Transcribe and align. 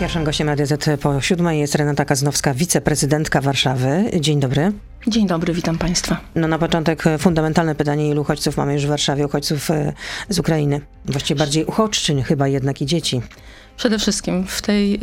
Pierwszym 0.00 0.24
gościem 0.24 0.48
Radia 0.48 0.66
Z 0.66 1.00
po 1.00 1.20
siódmej 1.20 1.60
jest 1.60 1.74
Renata 1.74 2.04
Kaznowska, 2.04 2.54
wiceprezydentka 2.54 3.40
Warszawy. 3.40 4.10
Dzień 4.20 4.40
dobry. 4.40 4.72
Dzień 5.06 5.26
dobry, 5.26 5.54
witam 5.54 5.78
Państwa. 5.78 6.20
No 6.34 6.48
na 6.48 6.58
początek 6.58 7.04
fundamentalne 7.18 7.74
pytanie, 7.74 8.10
ilu 8.10 8.22
uchodźców 8.22 8.56
mamy 8.56 8.74
już 8.74 8.86
w 8.86 8.88
Warszawie, 8.88 9.26
uchodźców 9.26 9.70
e, 9.70 9.92
z 10.28 10.38
Ukrainy? 10.38 10.80
Właściwie 11.04 11.38
bardziej 11.38 11.64
uchodźczyń 11.64 12.22
chyba 12.22 12.48
jednak 12.48 12.82
i 12.82 12.86
dzieci. 12.86 13.20
Przede 13.80 13.98
wszystkim 13.98 14.46
w 14.46 14.62
tej 14.62 15.00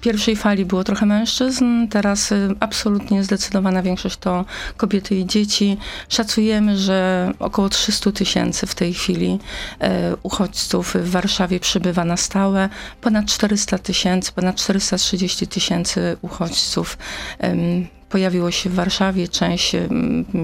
pierwszej 0.00 0.36
fali 0.36 0.64
było 0.64 0.84
trochę 0.84 1.06
mężczyzn, 1.06 1.88
teraz 1.88 2.32
y, 2.32 2.54
absolutnie 2.60 3.24
zdecydowana 3.24 3.82
większość 3.82 4.16
to 4.16 4.44
kobiety 4.76 5.14
i 5.14 5.26
dzieci. 5.26 5.76
Szacujemy, 6.08 6.78
że 6.78 7.30
około 7.38 7.68
300 7.68 8.12
tysięcy 8.12 8.66
w 8.66 8.74
tej 8.74 8.94
chwili 8.94 9.38
y, 9.82 9.86
uchodźców 10.22 10.94
w 10.94 11.10
Warszawie 11.10 11.60
przybywa 11.60 12.04
na 12.04 12.16
stałe. 12.16 12.68
Ponad 13.00 13.26
400 13.26 13.78
tysięcy, 13.78 14.32
ponad 14.32 14.56
430 14.56 15.46
tysięcy 15.46 16.16
uchodźców 16.22 16.98
pojawiło 18.10 18.50
się 18.50 18.70
w 18.70 18.74
Warszawie, 18.74 19.28
część 19.28 19.76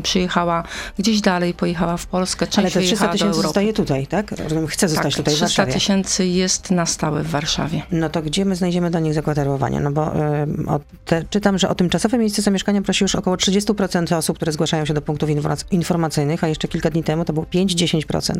przyjechała 0.03 0.65
gdzieś 0.99 1.21
dalej, 1.21 1.55
pojechała 1.55 1.97
w 1.97 2.07
Polskę, 2.07 2.47
część 2.47 2.59
Ale 2.59 2.71
te 2.71 2.81
300 2.81 3.09
tysięcy 3.09 3.43
zostaje 3.43 3.73
tutaj, 3.73 4.07
tak? 4.07 4.35
Chce 4.69 4.89
zostać 4.89 5.15
tak, 5.15 5.25
tutaj 5.25 5.35
w 5.35 5.41
Warszawie. 5.41 5.73
300 5.73 5.81
tysięcy 5.81 6.27
jest 6.27 6.71
na 6.71 6.87
stałe 6.87 7.23
w 7.23 7.31
Warszawie. 7.31 7.83
No 7.93 8.09
to 8.09 8.23
gdzie 8.23 8.45
my 8.45 8.57
znajdziemy 8.57 8.91
dla 8.91 9.01
nich 9.01 9.15
zakwaterowanie? 9.15 9.81
No 9.81 9.91
bo 9.93 10.17
y, 10.17 10.21
te, 11.05 11.25
czytam, 11.31 11.59
że 11.59 11.69
o 11.69 11.75
tymczasowe 11.75 12.19
miejsce 12.19 12.43
zamieszkania 12.43 12.83
prosi 12.83 13.05
już 13.05 13.15
około 13.15 13.37
30% 13.37 14.17
osób, 14.17 14.37
które 14.37 14.53
zgłaszają 14.53 14.85
się 14.85 14.95
do 14.95 15.03
punktów 15.03 15.31
informacyjnych, 15.71 16.45
a 16.45 16.49
jeszcze 16.49 16.69
kilka 16.69 16.91
dni 16.91 17.05
temu 17.05 17.25
to 17.25 17.33
było 17.33 17.47
5-10%. 17.47 18.35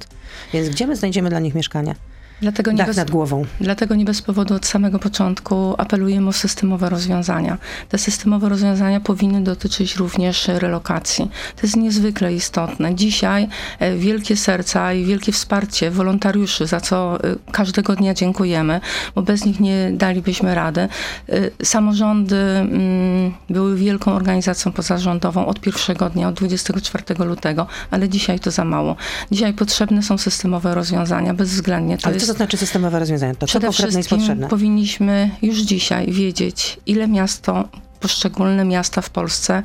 Więc 0.53 0.69
gdzie 0.69 0.87
my 0.87 0.97
znajdziemy 0.97 1.31
dla 1.31 1.41
nich 1.41 1.55
mieszkania? 1.55 1.95
Dlatego 2.43 2.73
nie, 2.73 2.85
bez, 2.85 2.97
nad 2.97 3.11
głową. 3.11 3.45
dlatego 3.61 3.95
nie 3.95 4.05
bez 4.05 4.23
powodu 4.23 4.55
od 4.55 4.67
samego 4.67 4.99
początku 4.99 5.75
apelujemy 5.79 6.29
o 6.29 6.33
systemowe 6.33 6.89
rozwiązania. 6.89 7.59
Te 7.89 7.99
systemowe 7.99 8.49
rozwiązania 8.49 9.01
powinny 9.01 9.41
dotyczyć 9.41 9.97
również 9.97 10.49
relokacji. 10.49 11.31
To 11.57 11.63
jest 11.63 11.77
niezwykle 11.77 12.35
istotne. 12.35 12.95
Dzisiaj 12.95 13.49
e, 13.79 13.97
wielkie 13.97 14.37
serca 14.37 14.93
i 14.93 15.05
wielkie 15.05 15.33
wsparcie 15.33 15.91
wolontariuszy, 15.91 16.67
za 16.67 16.81
co 16.81 17.25
e, 17.25 17.37
każdego 17.53 17.97
dnia 17.97 18.15
dziękujemy, 18.15 18.81
bo 19.15 19.23
bez 19.23 19.45
nich 19.45 19.61
nie 19.61 19.91
dalibyśmy 19.93 20.55
rady. 20.55 20.81
E, 20.81 20.89
samorządy 21.65 22.37
mm, 22.37 23.33
były 23.51 23.77
wielką 23.77 24.13
organizacją 24.13 24.73
pozarządową 24.73 25.47
od 25.47 25.61
pierwszego 25.61 26.11
dnia, 26.11 26.29
od 26.29 26.35
24 26.35 27.25
lutego, 27.25 27.67
ale 27.91 28.09
dzisiaj 28.09 28.41
to 28.41 28.51
za 28.51 28.65
mało. 28.65 28.97
Dzisiaj 29.33 29.55
potrzebne 29.55 30.03
są 30.03 30.19
systemowe 30.19 30.75
rozwiązania, 30.75 31.35
bezwzględnie. 31.35 31.99
To 31.99 32.07
ale 32.07 32.15
jest 32.15 32.26
to 32.27 32.33
znaczy 32.33 32.57
systemowe 32.57 32.99
rozwiązanie? 32.99 33.35
To 33.35 33.47
Przede 33.47 33.73
co 33.73 33.87
jest 33.87 34.09
potrzebne? 34.09 34.49
powinniśmy 34.49 35.31
już 35.43 35.59
dzisiaj 35.59 36.13
wiedzieć, 36.13 36.79
ile 36.87 37.09
miasto 37.09 37.69
poszczególne 38.01 38.65
miasta 38.65 39.01
w 39.01 39.11
Polsce 39.11 39.63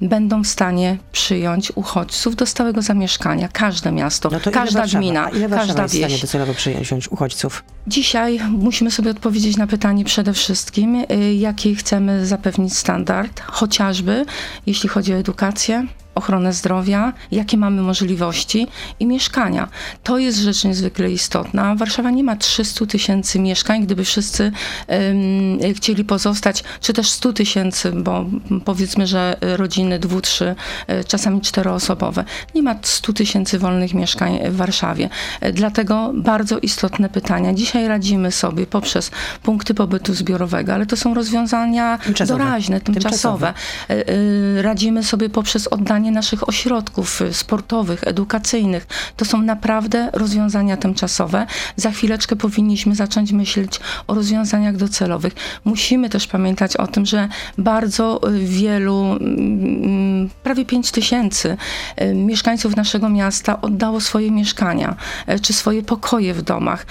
będą 0.00 0.42
w 0.42 0.46
stanie 0.46 0.98
przyjąć 1.12 1.72
uchodźców 1.74 2.36
do 2.36 2.46
stałego 2.46 2.82
zamieszkania. 2.82 3.48
Każde 3.48 3.92
miasto, 3.92 4.30
no 4.32 4.52
każda 4.52 4.86
gmina, 4.86 5.28
ile 5.28 5.48
każda 5.48 5.82
jest 5.82 5.94
wieś. 5.94 6.02
w 6.02 6.06
stanie 6.06 6.20
docelowo 6.20 6.54
przyjąć 6.54 7.08
uchodźców? 7.10 7.64
Dzisiaj 7.86 8.40
musimy 8.50 8.90
sobie 8.90 9.10
odpowiedzieć 9.10 9.56
na 9.56 9.66
pytanie 9.66 10.04
przede 10.04 10.32
wszystkim, 10.32 10.94
y, 10.94 11.34
jaki 11.34 11.76
chcemy 11.76 12.26
zapewnić 12.26 12.76
standard, 12.76 13.40
chociażby 13.40 14.24
jeśli 14.66 14.88
chodzi 14.88 15.14
o 15.14 15.16
edukację, 15.16 15.86
ochronę 16.14 16.52
zdrowia, 16.52 17.12
jakie 17.30 17.56
mamy 17.56 17.82
możliwości 17.82 18.66
i 19.00 19.06
mieszkania. 19.06 19.68
To 20.02 20.18
jest 20.18 20.38
rzecz 20.38 20.64
niezwykle 20.64 21.10
istotna. 21.10 21.74
Warszawa 21.74 22.10
nie 22.10 22.24
ma 22.24 22.36
300 22.36 22.86
tysięcy 22.86 23.38
mieszkań, 23.38 23.82
gdyby 23.82 24.04
wszyscy 24.04 24.52
um, 24.88 25.74
chcieli 25.74 26.04
pozostać, 26.04 26.64
czy 26.80 26.92
też 26.92 27.10
100 27.10 27.32
tysięcy, 27.32 27.92
bo 27.92 28.24
powiedzmy, 28.64 29.06
że 29.06 29.36
rodziny 29.40 29.98
dwu, 29.98 30.20
trzy, 30.20 30.54
e, 30.86 31.04
czasami 31.04 31.40
czteroosobowe. 31.40 32.24
Nie 32.54 32.62
ma 32.62 32.74
100 32.82 33.12
tysięcy 33.12 33.58
wolnych 33.58 33.94
mieszkań 33.94 34.38
w 34.50 34.56
Warszawie. 34.56 35.08
E, 35.40 35.52
dlatego 35.52 36.12
bardzo 36.14 36.58
istotne 36.58 37.08
pytania. 37.08 37.54
Dzisiaj 37.54 37.88
radzimy 37.88 38.32
sobie 38.32 38.66
poprzez 38.66 39.10
punkty 39.42 39.74
pobytu 39.74 40.14
zbiorowego, 40.14 40.74
ale 40.74 40.86
to 40.86 40.96
są 40.96 41.14
rozwiązania 41.14 41.98
tymczasowe. 41.98 42.38
doraźne, 42.38 42.80
tymczasowe. 42.80 43.54
tymczasowe. 43.88 44.14
E, 44.58 44.62
radzimy 44.62 45.02
sobie 45.02 45.30
poprzez 45.30 45.68
oddanie 45.68 46.03
naszych 46.10 46.48
ośrodków 46.48 47.22
y, 47.22 47.34
sportowych, 47.34 48.04
edukacyjnych. 48.06 48.86
To 49.16 49.24
są 49.24 49.42
naprawdę 49.42 50.10
rozwiązania 50.12 50.76
tymczasowe. 50.76 51.46
Za 51.76 51.90
chwileczkę 51.90 52.36
powinniśmy 52.36 52.94
zacząć 52.94 53.32
myśleć 53.32 53.80
o 54.06 54.14
rozwiązaniach 54.14 54.76
docelowych. 54.76 55.32
Musimy 55.64 56.10
też 56.10 56.26
pamiętać 56.26 56.76
o 56.76 56.86
tym, 56.86 57.06
że 57.06 57.28
bardzo 57.58 58.28
y, 58.28 58.38
wielu, 58.38 59.02
mm, 59.02 59.84
mm, 59.84 60.30
prawie 60.42 60.64
5 60.64 60.90
tysięcy 60.90 61.56
y, 62.02 62.14
mieszkańców 62.14 62.76
naszego 62.76 63.08
miasta 63.08 63.60
oddało 63.60 64.00
swoje 64.00 64.30
mieszkania 64.30 64.96
czy 65.42 65.52
swoje 65.52 65.82
pokoje 65.82 66.34
w 66.34 66.42
domach. 66.42 66.86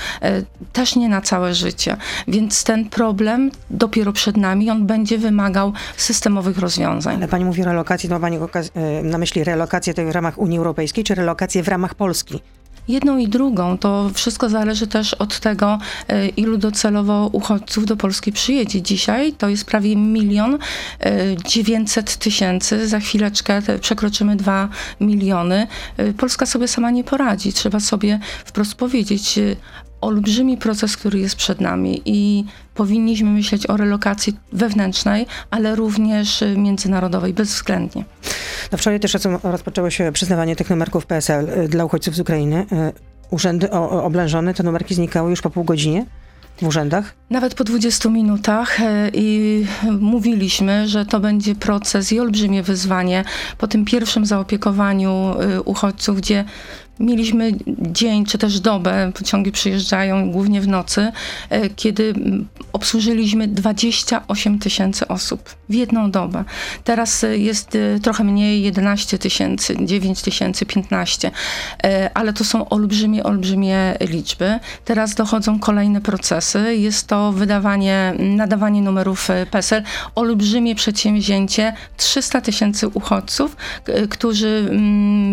Też 0.73 0.95
nie 0.95 1.09
na 1.09 1.21
całe 1.21 1.53
życie. 1.53 1.97
Więc 2.27 2.63
ten 2.63 2.89
problem 2.89 3.51
dopiero 3.69 4.13
przed 4.13 4.37
nami, 4.37 4.69
on 4.69 4.85
będzie 4.85 5.17
wymagał 5.17 5.73
systemowych 5.97 6.57
rozwiązań. 6.57 7.15
Ale 7.15 7.27
pani 7.27 7.45
mówi 7.45 7.61
o 7.61 7.65
relokacji, 7.65 8.09
to 8.09 8.15
ma 8.15 8.21
pani 8.21 8.39
na 9.03 9.17
myśli 9.17 9.43
relokację 9.43 9.93
w 9.93 10.11
ramach 10.11 10.37
Unii 10.37 10.57
Europejskiej, 10.57 11.03
czy 11.03 11.15
relokację 11.15 11.63
w 11.63 11.67
ramach 11.67 11.95
Polski? 11.95 12.39
Jedną 12.87 13.17
i 13.17 13.27
drugą. 13.27 13.77
To 13.77 14.09
wszystko 14.13 14.49
zależy 14.49 14.87
też 14.87 15.13
od 15.13 15.39
tego, 15.39 15.79
e, 16.07 16.27
ilu 16.27 16.57
docelowo 16.57 17.29
uchodźców 17.31 17.85
do 17.85 17.97
Polski 17.97 18.31
przyjedzie. 18.31 18.81
Dzisiaj 18.81 19.33
to 19.33 19.49
jest 19.49 19.65
prawie 19.65 19.95
milion 19.95 20.57
e, 20.99 21.09
dziewięćset 21.45 22.17
tysięcy. 22.17 22.87
Za 22.87 22.99
chwileczkę 22.99 23.61
przekroczymy 23.81 24.35
dwa 24.35 24.69
miliony. 24.99 25.67
E, 25.97 26.13
Polska 26.13 26.45
sobie 26.45 26.67
sama 26.67 26.91
nie 26.91 27.03
poradzi. 27.03 27.53
Trzeba 27.53 27.79
sobie 27.79 28.19
wprost 28.45 28.75
powiedzieć, 28.75 29.39
olbrzymi 30.03 30.57
proces, 30.57 30.97
który 30.97 31.19
jest 31.19 31.35
przed 31.35 31.61
nami 31.61 32.01
i 32.05 32.45
powinniśmy 32.75 33.29
myśleć 33.29 33.69
o 33.69 33.77
relokacji 33.77 34.37
wewnętrznej, 34.53 35.25
ale 35.51 35.75
również 35.75 36.43
międzynarodowej, 36.57 37.33
bezwzględnie. 37.33 38.05
No 38.71 38.77
wczoraj 38.77 38.99
też 38.99 39.17
rozpoczęło 39.43 39.89
się 39.89 40.11
przyznawanie 40.11 40.55
tych 40.55 40.69
numerków 40.69 41.05
PSL 41.05 41.49
y, 41.49 41.67
dla 41.67 41.85
uchodźców 41.85 42.15
z 42.15 42.19
Ukrainy. 42.19 42.65
Y, 42.71 42.93
urzędy 43.29 43.71
oblężone, 43.71 44.53
te 44.53 44.63
numerki 44.63 44.95
znikały 44.95 45.29
już 45.29 45.41
po 45.41 45.49
pół 45.49 45.63
godzinie 45.63 46.05
w 46.61 46.67
urzędach? 46.67 47.15
Nawet 47.29 47.55
po 47.55 47.63
20 47.63 48.09
minutach 48.09 48.79
y, 48.79 48.83
i 49.13 49.65
mówiliśmy, 49.99 50.87
że 50.87 51.05
to 51.05 51.19
będzie 51.19 51.55
proces 51.55 52.11
i 52.11 52.19
olbrzymie 52.19 52.63
wyzwanie 52.63 53.23
po 53.57 53.67
tym 53.67 53.85
pierwszym 53.85 54.25
zaopiekowaniu 54.25 55.35
uchodźców, 55.65 56.17
gdzie 56.17 56.45
Mieliśmy 56.99 57.51
dzień 57.67 58.25
czy 58.25 58.37
też 58.37 58.59
dobę, 58.59 59.11
pociągi 59.15 59.51
przyjeżdżają 59.51 60.31
głównie 60.31 60.61
w 60.61 60.67
nocy, 60.67 61.11
e, 61.49 61.69
kiedy 61.69 62.13
obsłużyliśmy 62.73 63.47
28 63.47 64.59
tysięcy 64.59 65.07
osób 65.07 65.55
w 65.69 65.73
jedną 65.73 66.11
dobę. 66.11 66.43
Teraz 66.83 67.23
e, 67.23 67.37
jest 67.37 67.75
e, 67.75 67.99
trochę 67.99 68.23
mniej, 68.23 68.61
11 68.63 69.17
tysięcy, 69.17 69.75
9 69.85 70.21
tysięcy, 70.21 70.65
15, 70.65 71.31
ale 72.13 72.33
to 72.33 72.43
są 72.43 72.69
olbrzymie, 72.69 73.23
olbrzymie 73.23 73.97
liczby. 74.01 74.59
Teraz 74.85 75.15
dochodzą 75.15 75.59
kolejne 75.59 76.01
procesy. 76.01 76.75
Jest 76.75 77.07
to 77.07 77.31
wydawanie, 77.31 78.13
nadawanie 78.19 78.81
numerów 78.81 79.27
PESEL, 79.51 79.83
olbrzymie 80.15 80.75
przedsięwzięcie, 80.75 81.73
300 81.97 82.41
tysięcy 82.41 82.87
uchodźców, 82.87 83.55
którzy 84.09 84.69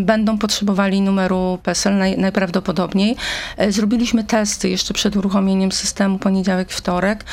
będą 0.05 0.39
potrzebowali 0.39 1.01
numeru 1.01 1.50
PESEL 1.59 1.99
naj, 1.99 2.19
najprawdopodobniej. 2.19 3.17
E, 3.57 3.73
zrobiliśmy 3.73 4.25
testy 4.25 4.69
jeszcze 4.69 4.95
przed 4.95 5.17
uruchomieniem 5.17 5.73
systemu 5.73 6.19
poniedziałek, 6.19 6.73
wtorek 6.73 7.25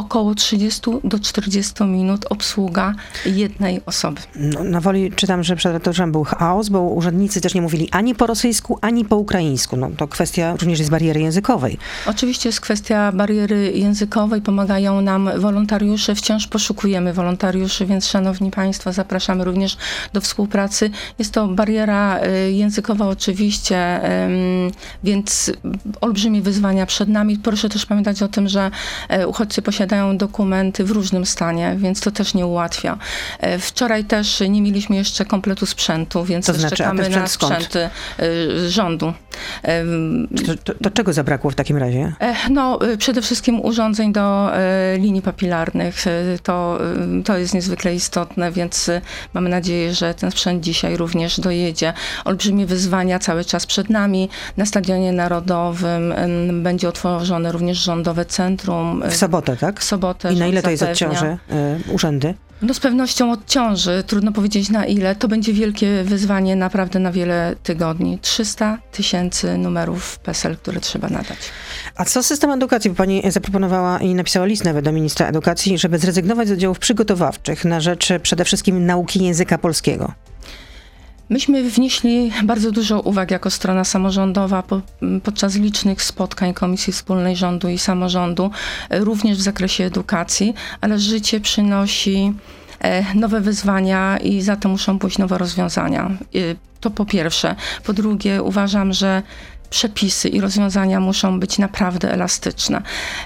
około 0.00 0.34
30 0.34 0.80
do 1.04 1.18
40 1.18 1.84
minut 1.84 2.26
obsługa 2.30 2.94
jednej 3.26 3.80
osoby. 3.86 4.20
No, 4.36 4.64
na 4.64 4.80
woli 4.80 5.12
czytam, 5.12 5.42
że 5.42 5.56
przed 5.56 5.72
ratuszem 5.72 6.12
był 6.12 6.24
chaos, 6.24 6.68
bo 6.68 6.80
urzędnicy 6.80 7.40
też 7.40 7.54
nie 7.54 7.62
mówili 7.62 7.88
ani 7.90 8.14
po 8.14 8.26
rosyjsku, 8.26 8.78
ani 8.80 9.04
po 9.04 9.16
ukraińsku. 9.16 9.76
No, 9.76 9.90
to 9.96 10.08
kwestia 10.08 10.56
również 10.60 10.78
jest 10.78 10.90
bariery 10.90 11.20
językowej. 11.20 11.78
Oczywiście 12.06 12.48
jest 12.48 12.60
kwestia 12.60 13.12
bariery 13.12 13.72
językowej. 13.74 14.42
Pomagają 14.42 15.00
nam 15.00 15.30
wolontariusze. 15.36 16.14
Wciąż 16.14 16.46
poszukujemy 16.46 17.12
wolontariuszy, 17.12 17.86
więc 17.86 18.06
szanowni 18.06 18.50
państwo, 18.50 18.92
zapraszamy 18.92 19.44
również 19.44 19.76
do 20.12 20.20
współpracy. 20.20 20.90
Jest 21.18 21.32
to 21.32 21.48
bariera 21.48 22.20
y, 22.20 22.52
językowa 22.52 23.08
oczywiście, 23.08 24.00
więc 25.04 25.52
olbrzymie 26.00 26.42
wyzwania 26.42 26.86
przed 26.86 27.08
nami. 27.08 27.38
Proszę 27.38 27.68
też 27.68 27.86
pamiętać 27.86 28.22
o 28.22 28.28
tym, 28.28 28.48
że 28.48 28.70
e, 29.08 29.28
uchodźcy 29.28 29.62
posiadają 29.62 29.89
posiadają 29.90 30.16
dokumenty 30.16 30.84
w 30.84 30.90
różnym 30.90 31.26
stanie, 31.26 31.74
więc 31.78 32.00
to 32.00 32.10
też 32.10 32.34
nie 32.34 32.46
ułatwia. 32.46 32.98
E, 33.38 33.58
wczoraj 33.58 34.04
też 34.04 34.42
nie 34.48 34.62
mieliśmy 34.62 34.96
jeszcze 34.96 35.24
kompletu 35.24 35.66
sprzętu, 35.66 36.24
więc 36.24 36.46
to 36.46 36.54
znaczy, 36.54 36.76
czekamy 36.76 37.04
sprzęt 37.04 37.22
na 37.22 37.28
sprzęty 37.28 37.90
skąd? 38.16 38.68
rządu. 38.68 39.12
To, 40.46 40.54
to, 40.64 40.74
to, 40.74 40.90
czego 40.90 41.12
zabrakło 41.12 41.50
w 41.50 41.54
takim 41.54 41.76
razie? 41.76 42.12
E, 42.20 42.34
no, 42.50 42.88
y, 42.92 42.96
przede 42.96 43.22
wszystkim 43.22 43.60
urządzeń 43.60 44.12
do 44.12 44.56
e, 44.56 44.98
linii 44.98 45.22
papilarnych. 45.22 46.06
E, 46.06 46.10
to, 46.42 46.78
to 47.24 47.38
jest 47.38 47.54
niezwykle 47.54 47.94
istotne, 47.94 48.52
więc 48.52 48.90
mamy 49.34 49.50
nadzieję, 49.50 49.94
że 49.94 50.14
ten 50.14 50.30
sprzęt 50.30 50.64
dzisiaj 50.64 50.96
również 50.96 51.40
dojedzie. 51.40 51.92
Olbrzymie 52.24 52.66
wyzwania 52.66 53.18
cały 53.18 53.44
czas 53.44 53.66
przed 53.66 53.90
nami. 53.90 54.28
Na 54.56 54.66
Stadionie 54.66 55.12
Narodowym 55.12 56.14
będzie 56.62 56.88
otworzone 56.88 57.52
również 57.52 57.78
rządowe 57.78 58.24
centrum. 58.24 59.02
W 59.10 59.16
sobotę, 59.16 59.56
tak? 59.56 59.80
W 59.80 59.84
sobotę. 59.84 60.32
I 60.32 60.36
na 60.36 60.46
ile 60.46 60.62
to 60.62 60.70
jest 60.70 60.82
odciąży 60.82 61.38
urzędy? 61.92 62.34
No 62.62 62.74
z 62.74 62.80
pewnością 62.80 63.32
odciąży, 63.32 64.04
trudno 64.06 64.32
powiedzieć 64.32 64.70
na 64.70 64.86
ile. 64.86 65.14
To 65.14 65.28
będzie 65.28 65.52
wielkie 65.52 66.04
wyzwanie 66.04 66.56
naprawdę 66.56 66.98
na 66.98 67.12
wiele 67.12 67.56
tygodni. 67.62 68.18
300 68.18 68.78
tysięcy 68.92 69.19
numerów 69.58 70.18
PESEL, 70.18 70.56
które 70.56 70.80
trzeba 70.80 71.08
nadać. 71.08 71.38
A 71.96 72.04
co 72.04 72.22
system 72.22 72.50
edukacji? 72.50 72.90
Bo 72.90 72.96
pani 72.96 73.22
zaproponowała 73.28 74.00
i 74.00 74.14
napisała 74.14 74.46
list 74.46 74.64
nawet 74.64 74.84
do 74.84 74.92
ministra 74.92 75.26
edukacji, 75.26 75.78
żeby 75.78 75.98
zrezygnować 75.98 76.48
z 76.48 76.52
oddziałów 76.52 76.78
przygotowawczych 76.78 77.64
na 77.64 77.80
rzecz 77.80 78.08
przede 78.22 78.44
wszystkim 78.44 78.86
nauki 78.86 79.24
języka 79.24 79.58
polskiego. 79.58 80.12
Myśmy 81.30 81.70
wnieśli 81.70 82.32
bardzo 82.44 82.70
dużo 82.70 83.00
uwag 83.00 83.30
jako 83.30 83.50
strona 83.50 83.84
samorządowa 83.84 84.62
po, 84.62 84.80
podczas 85.22 85.54
licznych 85.54 86.02
spotkań 86.02 86.54
Komisji 86.54 86.92
Wspólnej 86.92 87.36
Rządu 87.36 87.68
i 87.68 87.78
Samorządu, 87.78 88.50
również 88.90 89.38
w 89.38 89.40
zakresie 89.40 89.84
edukacji, 89.84 90.54
ale 90.80 90.98
życie 90.98 91.40
przynosi 91.40 92.16
e, 92.16 92.32
nowe 93.14 93.40
wyzwania 93.40 94.18
i 94.18 94.42
za 94.42 94.56
to 94.56 94.68
muszą 94.68 94.98
pójść 94.98 95.18
nowe 95.18 95.38
rozwiązania. 95.38 96.10
E, 96.34 96.38
to 96.80 96.90
po 96.90 97.06
pierwsze. 97.06 97.56
Po 97.84 97.92
drugie, 97.92 98.42
uważam, 98.42 98.92
że 98.92 99.22
przepisy 99.70 100.28
i 100.28 100.40
rozwiązania 100.40 101.00
muszą 101.00 101.40
być 101.40 101.58
naprawdę 101.58 102.12
elastyczne. 102.12 102.82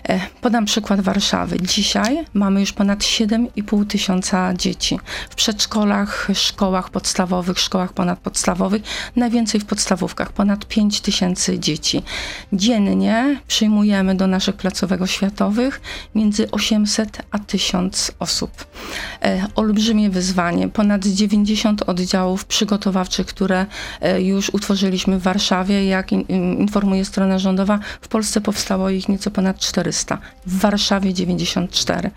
E, 0.09 0.21
podam 0.41 0.65
przykład 0.65 1.01
Warszawy. 1.01 1.57
Dzisiaj 1.61 2.25
mamy 2.35 2.61
już 2.61 2.73
ponad 2.73 2.99
7,5 2.99 3.87
tysiąca 3.87 4.55
dzieci 4.55 5.01
w 5.31 5.35
przedszkolach, 5.35 6.29
szkołach 6.35 6.91
podstawowych, 6.91 7.59
szkołach 7.59 7.93
ponadpodstawowych, 7.93 8.83
najwięcej 9.17 9.61
w 9.61 9.65
podstawówkach, 9.65 10.33
ponad 10.33 10.67
5 10.67 11.01
tysięcy 11.01 11.59
dzieci. 11.59 12.03
Dziennie 12.53 13.41
przyjmujemy 13.49 14.15
do 14.15 14.27
naszych 14.27 14.57
placówek 14.57 15.03
oświatowych 15.03 15.81
między 16.15 16.51
800 16.51 17.23
a 17.31 17.39
1000 17.39 18.13
osób. 18.19 18.51
E, 19.23 19.47
olbrzymie 19.55 20.11
wyzwanie, 20.11 20.69
ponad 20.69 21.07
90 21.07 21.83
oddziałów 21.83 22.45
przygotowawczych, 22.45 23.27
które 23.27 23.67
e, 24.01 24.23
już 24.23 24.51
utworzyliśmy 24.51 25.19
w 25.19 25.23
Warszawie, 25.23 25.87
jak 25.87 26.13
informuje 26.35 27.05
strona 27.05 27.39
rządowa, 27.39 27.79
w 28.01 28.09
Polsce 28.09 28.41
powstało 28.41 28.91
ich 28.91 29.09
nieco 29.09 29.31
ponad 29.31 29.59
400, 29.59 30.19
w 30.47 30.59
Warszawie 30.59 31.15
94 31.15 32.11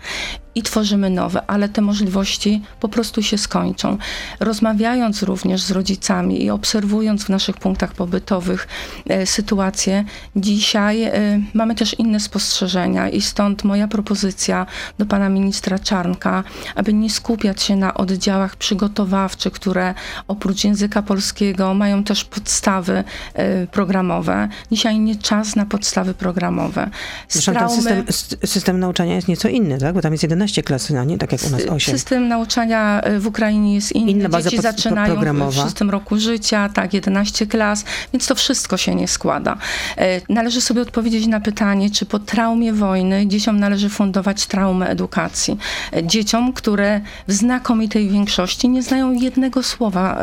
i 0.58 0.62
tworzymy 0.62 1.10
nowe, 1.10 1.42
ale 1.46 1.68
te 1.68 1.80
możliwości 1.80 2.62
po 2.80 2.88
prostu 2.88 3.22
się 3.22 3.38
skończą. 3.38 3.98
Rozmawiając 4.40 5.22
również 5.22 5.62
z 5.62 5.70
rodzicami 5.70 6.44
i 6.44 6.50
obserwując 6.50 7.24
w 7.24 7.28
naszych 7.28 7.56
punktach 7.56 7.92
pobytowych 7.92 8.68
e, 9.08 9.26
sytuację, 9.26 10.04
dzisiaj 10.36 11.02
e, 11.02 11.12
mamy 11.54 11.74
też 11.74 11.94
inne 11.98 12.20
spostrzeżenia 12.20 13.08
i 13.08 13.20
stąd 13.20 13.64
moja 13.64 13.88
propozycja 13.88 14.66
do 14.98 15.06
pana 15.06 15.28
ministra 15.28 15.78
Czarnka, 15.78 16.44
aby 16.74 16.94
nie 16.94 17.10
skupiać 17.10 17.62
się 17.62 17.76
na 17.76 17.94
oddziałach 17.94 18.56
przygotowawczych, 18.56 19.52
które 19.52 19.94
oprócz 20.28 20.64
języka 20.64 21.02
polskiego 21.02 21.74
mają 21.74 22.04
też 22.04 22.24
podstawy 22.24 23.04
e, 23.34 23.66
programowe. 23.66 24.48
Dzisiaj 24.72 24.98
nie 24.98 25.16
czas 25.16 25.56
na 25.56 25.66
podstawy 25.66 26.14
programowe. 26.14 26.90
Zresztą 27.28 27.52
ten 27.52 27.70
system, 27.70 28.04
system 28.44 28.80
nauczania 28.80 29.14
jest 29.14 29.28
nieco 29.28 29.48
inny, 29.48 29.78
tak? 29.78 29.94
bo 29.94 30.00
tam 30.00 30.12
jest 30.12 30.22
11 30.22 30.47
12 30.48 30.62
klas, 30.62 30.90
a 30.90 31.04
nie 31.04 31.18
tak 31.18 31.32
jak 31.32 31.42
u 31.46 31.50
nas 31.50 31.62
8. 31.62 31.78
System 31.78 32.28
nauczania 32.28 33.02
y, 33.08 33.20
w 33.20 33.26
Ukrainie 33.26 33.74
jest 33.74 33.92
inny. 33.92 34.10
Inna 34.10 34.28
baza 34.28 34.50
Dzieci 34.50 34.62
zaczynają 34.62 35.50
w 35.50 35.54
szóstym 35.54 35.90
roku 35.90 36.18
życia, 36.18 36.68
tak, 36.68 36.94
11 36.94 37.46
klas, 37.46 37.84
więc 38.12 38.26
to 38.26 38.34
wszystko 38.34 38.76
się 38.76 38.94
nie 38.94 39.08
składa. 39.08 39.58
E, 39.96 40.20
należy 40.28 40.60
sobie 40.60 40.82
odpowiedzieć 40.82 41.26
na 41.26 41.40
pytanie, 41.40 41.90
czy 41.90 42.06
po 42.06 42.18
traumie 42.18 42.72
wojny 42.72 43.26
dzieciom 43.26 43.60
należy 43.60 43.88
fundować 43.88 44.46
traumę 44.46 44.88
edukacji. 44.88 45.58
E, 45.92 46.06
dzieciom, 46.06 46.52
które 46.52 47.00
w 47.28 47.32
znakomitej 47.32 48.08
większości 48.08 48.68
nie 48.68 48.82
znają 48.82 49.12
jednego 49.12 49.62
słowa 49.62 50.18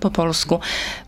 po 0.00 0.10
polsku. 0.10 0.60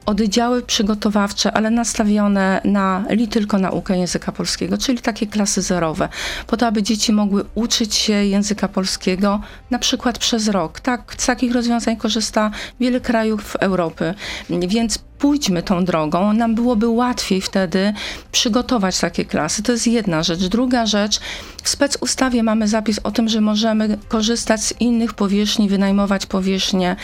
Oddziały 0.08 0.62
przygotowawcze, 0.62 1.52
ale 1.52 1.70
nastawione 1.70 2.60
na 2.64 3.04
li 3.10 3.28
tylko 3.28 3.58
naukę 3.58 3.98
języka 3.98 4.32
polskiego, 4.32 4.78
czyli 4.78 4.98
takie 4.98 5.26
klasy 5.26 5.62
zerowe, 5.62 6.08
po 6.46 6.56
to, 6.56 6.66
aby 6.66 6.82
dzieci 6.82 7.12
mogły 7.12 7.44
uczyć 7.54 7.94
się 7.94 8.12
języka 8.12 8.68
polskiego 8.68 9.40
na 9.70 9.78
przykład 9.78 10.18
przez 10.18 10.48
rok. 10.48 10.80
Tak, 10.80 11.14
z 11.18 11.26
takich 11.26 11.52
rozwiązań 11.54 11.96
korzysta 11.96 12.50
wiele 12.80 13.00
krajów 13.00 13.56
Europy, 13.56 14.14
więc 14.50 14.98
pójdźmy 15.18 15.62
tą 15.62 15.84
drogą, 15.84 16.32
nam 16.32 16.54
byłoby 16.54 16.88
łatwiej 16.88 17.40
wtedy 17.40 17.92
przygotować 18.32 19.00
takie 19.00 19.24
klasy. 19.24 19.62
To 19.62 19.72
jest 19.72 19.86
jedna 19.86 20.22
rzecz. 20.22 20.46
Druga 20.46 20.86
rzecz, 20.86 21.20
w 21.62 21.68
specustawie 21.68 22.42
mamy 22.42 22.68
zapis 22.68 23.00
o 23.04 23.10
tym, 23.10 23.28
że 23.28 23.40
możemy 23.40 23.98
korzystać 24.08 24.64
z 24.64 24.80
innych 24.80 25.14
powierzchni, 25.14 25.68
wynajmować 25.68 26.26
powierzchnie 26.26 26.96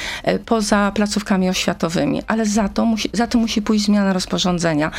poza 0.47 0.93
placówkami 0.95 1.49
oświatowymi, 1.49 2.23
ale 2.27 2.47
za 2.47 2.69
to 2.69 2.85
musi, 2.85 3.11
za 3.13 3.27
to 3.27 3.39
musi 3.39 3.63
pójść 3.63 3.85
zmiana 3.85 4.13
rozporządzenia 4.13 4.91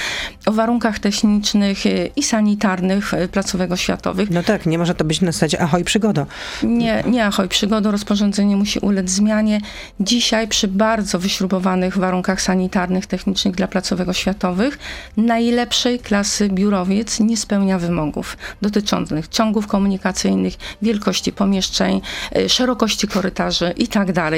o 0.46 0.52
warunkach 0.52 1.00
technicznych 1.00 1.86
e, 1.86 1.90
i 2.16 2.24
sanitarnych 2.24 3.14
e, 3.14 3.28
placówek 3.28 3.72
oświatowych. 3.72 4.30
No 4.30 4.44
tak, 4.44 4.66
nie 4.66 4.78
może 4.78 4.96
to 4.96 5.04
być 5.04 5.22
na 5.22 5.32
zasadzie 5.32 5.62
ahoj 5.62 5.84
przygoda. 5.84 6.26
Nie, 6.64 7.04
nie 7.08 7.26
ahoj 7.26 7.48
przygoda, 7.48 7.92
rozporządzenie 7.92 8.56
musi 8.56 8.80
ulec 8.80 9.10
zmianie. 9.10 9.62
Dzisiaj 10.00 10.48
przy 10.48 10.68
bardzo 10.68 11.20
wyśrubowanych 11.20 11.98
warunkach 11.98 12.42
sanitarnych 12.42 13.05
technicznych 13.08 13.56
dla 13.56 13.68
placówek 13.68 14.10
oświatowych 14.10 14.80
najlepszej 15.18 16.00
klasy 16.00 16.50
biurowiec 16.50 17.20
nie 17.20 17.38
spełnia 17.38 17.80
wymogów 17.80 18.38
dotyczących 18.62 19.28
ciągów 19.28 19.68
komunikacyjnych, 19.68 20.54
wielkości 20.82 21.32
pomieszczeń, 21.32 22.02
y, 22.38 22.50
szerokości 22.50 23.08
korytarzy 23.08 23.74
itd. 23.78 24.14
Tak 24.14 24.34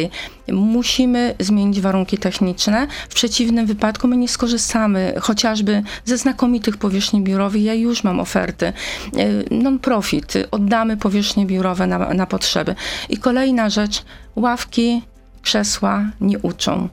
Musimy 0.51 1.35
zmienić 1.39 1.81
warunki 1.81 2.17
techniczne. 2.17 2.87
W 3.09 3.15
przeciwnym 3.15 3.65
wypadku 3.65 4.07
my 4.07 4.17
nie 4.17 4.27
skorzystamy 4.27 5.13
chociażby 5.21 5.83
ze 6.05 6.17
znakomitych 6.17 6.77
powierzchni 6.77 7.21
biurowych. 7.21 7.63
Ja 7.63 7.73
już 7.73 8.03
mam 8.03 8.19
oferty 8.19 8.73
y, 9.17 9.45
non-profit. 9.51 10.33
Oddamy 10.51 10.97
powierzchnie 10.97 11.45
biurowe 11.45 11.87
na, 11.87 12.13
na 12.13 12.25
potrzeby. 12.25 12.75
I 13.09 13.17
kolejna 13.17 13.69
rzecz, 13.69 14.03
ławki, 14.35 15.01
krzesła 15.41 16.05
nie 16.21 16.39
uczą. 16.39 16.89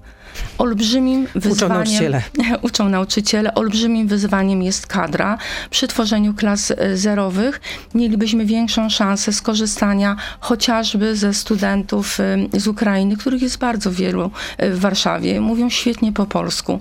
Olbrzymim 0.58 1.26
wyzwaniem... 1.34 1.52
Uczą 1.52 1.68
nauczyciele. 1.68 2.22
Uczą 2.62 2.88
nauczyciele. 2.88 3.54
Olbrzymim 3.54 4.08
wyzwaniem 4.08 4.62
jest 4.62 4.86
kadra. 4.86 5.38
Przy 5.70 5.88
tworzeniu 5.88 6.34
klas 6.34 6.70
e, 6.70 6.96
zerowych 6.96 7.60
mielibyśmy 7.94 8.46
większą 8.46 8.88
szansę 8.88 9.32
skorzystania 9.32 10.16
chociażby 10.40 11.16
ze 11.16 11.34
studentów 11.34 12.20
e, 12.20 12.60
z 12.60 12.66
Ukrainy, 12.66 13.16
których 13.16 13.42
jest 13.42 13.58
bardzo 13.58 13.90
wielu 13.90 14.30
e, 14.58 14.70
w 14.70 14.80
Warszawie. 14.80 15.40
Mówią 15.40 15.70
świetnie 15.70 16.12
po 16.12 16.26
polsku. 16.26 16.80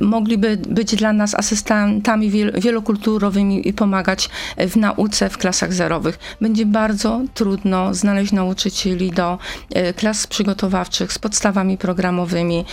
Mogliby 0.00 0.56
być 0.56 0.96
dla 0.96 1.12
nas 1.12 1.34
asystentami 1.34 2.30
wielokulturowymi 2.54 3.68
i 3.68 3.72
pomagać 3.72 4.28
w 4.56 4.76
nauce 4.76 5.30
w 5.30 5.38
klasach 5.38 5.72
zerowych. 5.72 6.18
Będzie 6.40 6.66
bardzo 6.66 7.20
trudno 7.34 7.94
znaleźć 7.94 8.32
nauczycieli 8.32 9.10
do 9.10 9.38
klas 9.96 10.26
przygotowawczych 10.26 11.12
z 11.12 11.18
podstawami 11.18 11.78
programowymi, 11.78 12.64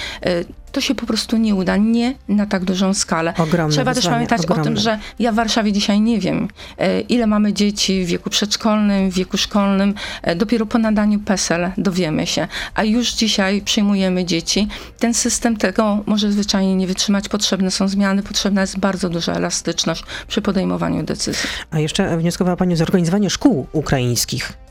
to 0.74 0.82
się 0.82 0.96
po 0.96 1.06
prostu 1.06 1.38
nie 1.38 1.56
uda, 1.56 1.78
nie 1.78 2.16
na 2.28 2.46
tak 2.46 2.66
dużą 2.66 2.94
skalę. 2.94 3.34
Ogromne 3.38 3.74
Trzeba 3.74 3.94
też 3.94 4.08
pamiętać 4.08 4.42
ogromne. 4.42 4.62
o 4.62 4.66
tym, 4.66 4.78
że 4.78 5.00
ja 5.20 5.32
w 5.32 5.36
Warszawie 5.36 5.72
dzisiaj 5.72 6.02
nie 6.02 6.20
wiem, 6.20 6.48
y, 6.82 7.02
ile 7.02 7.28
mamy 7.28 7.54
dzieci 7.54 8.06
w 8.06 8.08
wieku 8.08 8.30
przedszkolnym, 8.30 9.12
w 9.12 9.14
wieku 9.14 9.38
szkolnym. 9.38 9.94
Y, 10.28 10.36
dopiero 10.36 10.66
po 10.66 10.78
nadaniu 10.78 11.20
PESEL 11.20 11.72
dowiemy 11.78 12.28
się, 12.28 12.48
a 12.76 12.84
już 12.84 13.14
dzisiaj 13.14 13.62
przyjmujemy 13.62 14.26
dzieci. 14.26 14.68
Ten 15.00 15.14
system 15.14 15.58
tego 15.58 16.04
może 16.06 16.32
zwyczajnie 16.32 16.76
nie 16.76 16.88
wytrzymać. 16.88 17.30
Potrzebne 17.30 17.72
są 17.72 17.88
zmiany, 17.88 18.24
potrzebna 18.24 18.62
jest 18.62 18.80
bardzo 18.80 19.10
duża 19.10 19.34
elastyczność 19.34 20.04
przy 20.28 20.42
podejmowaniu 20.42 21.04
decyzji. 21.04 21.50
A 21.72 21.80
jeszcze 21.80 22.18
wnioskowała 22.18 22.58
Pani 22.58 22.74
o 22.74 22.78
zorganizowanie 22.78 23.30
szkół 23.30 23.68
ukraińskich. 23.72 24.63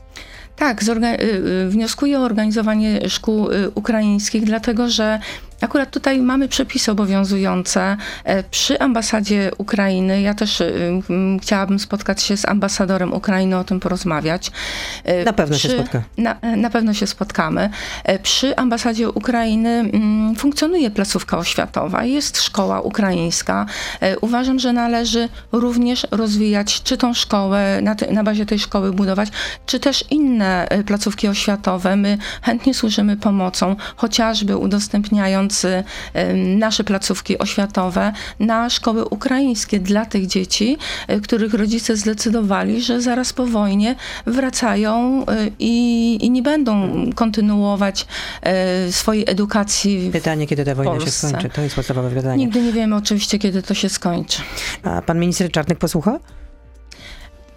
Tak, 0.55 0.83
wnioskuję 1.67 2.19
o 2.19 2.23
organizowanie 2.23 3.09
szkół 3.09 3.47
ukraińskich, 3.75 4.43
dlatego 4.43 4.89
że 4.89 5.19
Akurat 5.63 5.91
tutaj 5.91 6.21
mamy 6.21 6.47
przepisy 6.47 6.91
obowiązujące. 6.91 7.97
E, 8.23 8.43
przy 8.43 8.79
ambasadzie 8.79 9.51
Ukrainy, 9.57 10.21
ja 10.21 10.33
też 10.33 10.61
y, 10.61 11.01
chciałabym 11.41 11.79
spotkać 11.79 12.23
się 12.23 12.37
z 12.37 12.45
ambasadorem 12.45 13.13
Ukrainy, 13.13 13.57
o 13.57 13.63
tym 13.63 13.79
porozmawiać. 13.79 14.51
E, 15.03 15.23
na 15.23 15.33
pewno 15.33 15.55
przy, 15.55 15.67
się 15.67 15.73
spotka. 15.73 16.01
Na, 16.17 16.35
na, 16.57 16.69
pewno 16.69 16.93
się 16.93 17.07
spotkamy. 17.07 17.69
E, 18.03 18.19
przy 18.19 18.55
ambasadzie 18.55 19.09
Ukrainy 19.09 19.91
funkcjonuje 20.37 20.91
placówka 20.91 21.37
oświatowa, 21.37 22.03
jest 22.03 22.41
szkoła 22.41 22.81
ukraińska. 22.81 23.65
Uważam, 24.21 24.59
że 24.59 24.73
należy 24.73 25.29
również 25.51 26.07
rozwijać, 26.11 26.83
czy 26.83 26.97
tą 26.97 27.13
szkołę, 27.13 27.79
na, 27.81 27.95
te, 27.95 28.11
na 28.11 28.23
bazie 28.23 28.45
tej 28.45 28.59
szkoły 28.59 28.93
budować, 28.93 29.29
czy 29.65 29.79
też 29.79 30.05
inne 30.09 30.67
placówki 30.85 31.27
oświatowe. 31.27 31.95
My 31.95 32.17
chętnie 32.41 32.73
służymy 32.73 33.17
pomocą, 33.17 33.75
chociażby 33.95 34.57
udostępniając 34.57 35.52
nasze 36.35 36.83
placówki 36.83 37.37
oświatowe 37.37 38.13
na 38.39 38.69
szkoły 38.69 39.05
ukraińskie 39.05 39.79
dla 39.79 40.05
tych 40.05 40.27
dzieci, 40.27 40.77
e, 41.07 41.19
których 41.19 41.53
rodzice 41.53 41.97
zdecydowali, 41.97 42.81
że 42.81 43.01
zaraz 43.01 43.33
po 43.33 43.45
wojnie 43.45 43.95
wracają 44.25 45.25
e, 45.25 45.49
i, 45.59 46.25
i 46.25 46.31
nie 46.31 46.41
będą 46.41 46.91
kontynuować 47.15 48.07
e, 48.41 48.91
swojej 48.91 49.23
edukacji. 49.27 50.09
Pytanie, 50.11 50.47
kiedy 50.47 50.65
ta 50.65 50.75
wojna 50.75 50.99
się 50.99 51.11
skończy? 51.11 51.49
To 51.49 51.61
jest 51.61 51.75
podstawowe 51.75 52.09
pytanie. 52.09 52.45
Nigdy 52.45 52.61
nie 52.61 52.71
wiemy 52.71 52.95
oczywiście, 52.95 53.39
kiedy 53.39 53.61
to 53.61 53.73
się 53.73 53.89
skończy. 53.89 54.41
A 54.83 55.01
pan 55.01 55.19
minister 55.19 55.51
Czarnek 55.51 55.77
posłucha? 55.77 56.19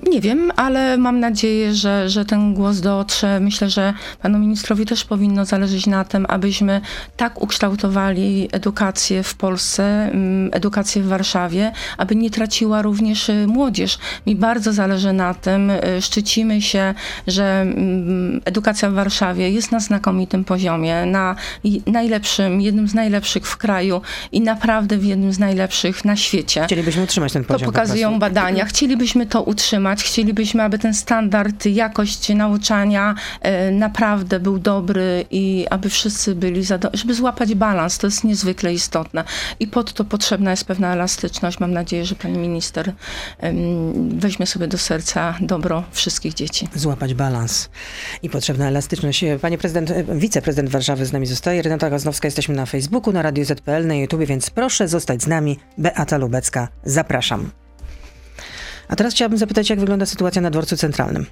Nie 0.03 0.21
wiem, 0.21 0.53
ale 0.57 0.99
mam 0.99 1.21
nadzieję, 1.21 1.75
że, 1.75 2.11
że 2.11 2.25
ten 2.25 2.55
głos 2.55 2.81
dotrze. 2.81 3.41
Myślę, 3.41 3.71
że 3.71 3.95
panu 4.23 4.39
ministrowi 4.39 4.87
też 4.87 5.05
powinno 5.05 5.45
zależeć 5.45 5.87
na 5.87 6.05
tym, 6.05 6.27
abyśmy 6.29 6.81
tak 7.17 7.43
ukształtowali 7.43 8.49
edukację 8.53 9.23
w 9.23 9.35
Polsce, 9.35 9.85
mm, 9.85 10.51
edukację 10.53 11.03
w 11.03 11.07
Warszawie, 11.07 11.73
aby 11.99 12.17
nie 12.17 12.31
traciła 12.31 12.83
również 12.83 13.29
y, 13.29 13.47
młodzież. 13.47 13.99
Mi 14.27 14.37
bardzo 14.37 14.73
zależy 14.73 15.13
na 15.13 15.35
tym, 15.35 15.71
y, 15.71 15.81
szczycimy 16.01 16.63
się, 16.63 16.95
że 17.27 17.61
mm, 17.61 18.41
edukacja 18.45 18.91
w 18.91 18.95
Warszawie 18.95 19.51
jest 19.51 19.73
na 19.73 19.81
znakomitym 19.81 20.45
poziomie, 20.45 21.07
na 21.07 21.37
najlepszym, 21.87 22.61
jednym 22.61 22.89
z 22.89 22.95
najlepszych 22.95 23.47
w 23.47 23.57
kraju 23.57 24.01
i 24.33 24.41
naprawdę 24.41 24.99
w 24.99 25.05
jednym 25.05 25.33
z 25.33 25.39
najlepszych 25.39 26.05
na 26.05 26.17
świecie. 26.17 26.65
Chcielibyśmy 26.65 27.03
utrzymać 27.03 27.33
ten 27.33 27.45
poziom. 27.45 27.61
To 27.61 27.73
pokazują 27.73 28.13
po 28.13 28.19
badania. 28.19 28.65
Chcielibyśmy 28.65 29.27
to 29.27 29.43
utrzymać 29.43 29.86
utrzymać. 29.87 30.05
Chcielibyśmy, 30.05 30.63
aby 30.63 30.79
ten 30.79 30.95
standard, 30.95 31.67
jakość 31.67 32.29
nauczania 32.29 33.15
e, 33.41 33.71
naprawdę 33.71 34.41
był 34.41 34.59
dobry 34.59 35.25
i 35.31 35.67
aby 35.71 35.91
wszyscy 35.91 36.35
byli 36.35 36.65
zadowoleni, 36.65 36.99
żeby 36.99 37.15
złapać 37.15 37.55
balans. 37.55 37.99
To 37.99 38.07
jest 38.07 38.25
niezwykle 38.25 38.73
istotne. 38.73 39.25
I 39.61 39.67
pod 39.67 39.93
to 39.93 40.05
potrzebna 40.05 40.51
jest 40.51 40.65
pewna 40.65 40.93
elastyczność. 40.93 41.61
Mam 41.61 41.73
nadzieję, 41.73 42.05
że 42.05 42.15
pani 42.15 42.39
minister 42.39 42.93
weźmie 44.11 44.47
sobie 44.47 44.69
do 44.69 44.79
serca 44.79 45.35
dobro 45.41 45.85
wszystkich 45.93 46.35
dzieci. 46.35 46.69
Złapać 46.75 47.15
balans 47.15 47.69
i 48.23 48.31
potrzebna 48.31 48.69
elastyczność. 48.69 49.25
Panie 49.41 49.59
prezydent, 49.59 49.91
e, 49.91 50.05
wiceprezydent 50.19 50.71
Warszawy 50.71 51.07
z 51.07 51.13
nami 51.13 51.27
zostaje. 51.27 51.63
Renata 51.63 51.91
Gaznowska, 51.91 52.27
jesteśmy 52.27 52.55
na 52.55 52.67
Facebooku, 52.67 53.13
na 53.13 53.23
Radio 53.23 53.45
ZPL, 53.45 53.87
na 53.87 53.95
YouTube, 53.95 54.25
więc 54.25 54.51
proszę 54.51 54.89
zostać 54.89 55.23
z 55.23 55.27
nami. 55.27 55.59
Beata 55.79 56.17
Lubecka, 56.17 56.69
zapraszam. 56.85 57.66
A 58.89 58.97
teraz 58.97 59.15
chciałabym 59.15 59.39
zapytać, 59.39 59.71
jak 59.71 59.81
wygląda 59.81 60.07
sytuacja 60.07 60.43
na 60.43 60.51
dworcu 60.51 60.77
centralnym. 60.77 61.27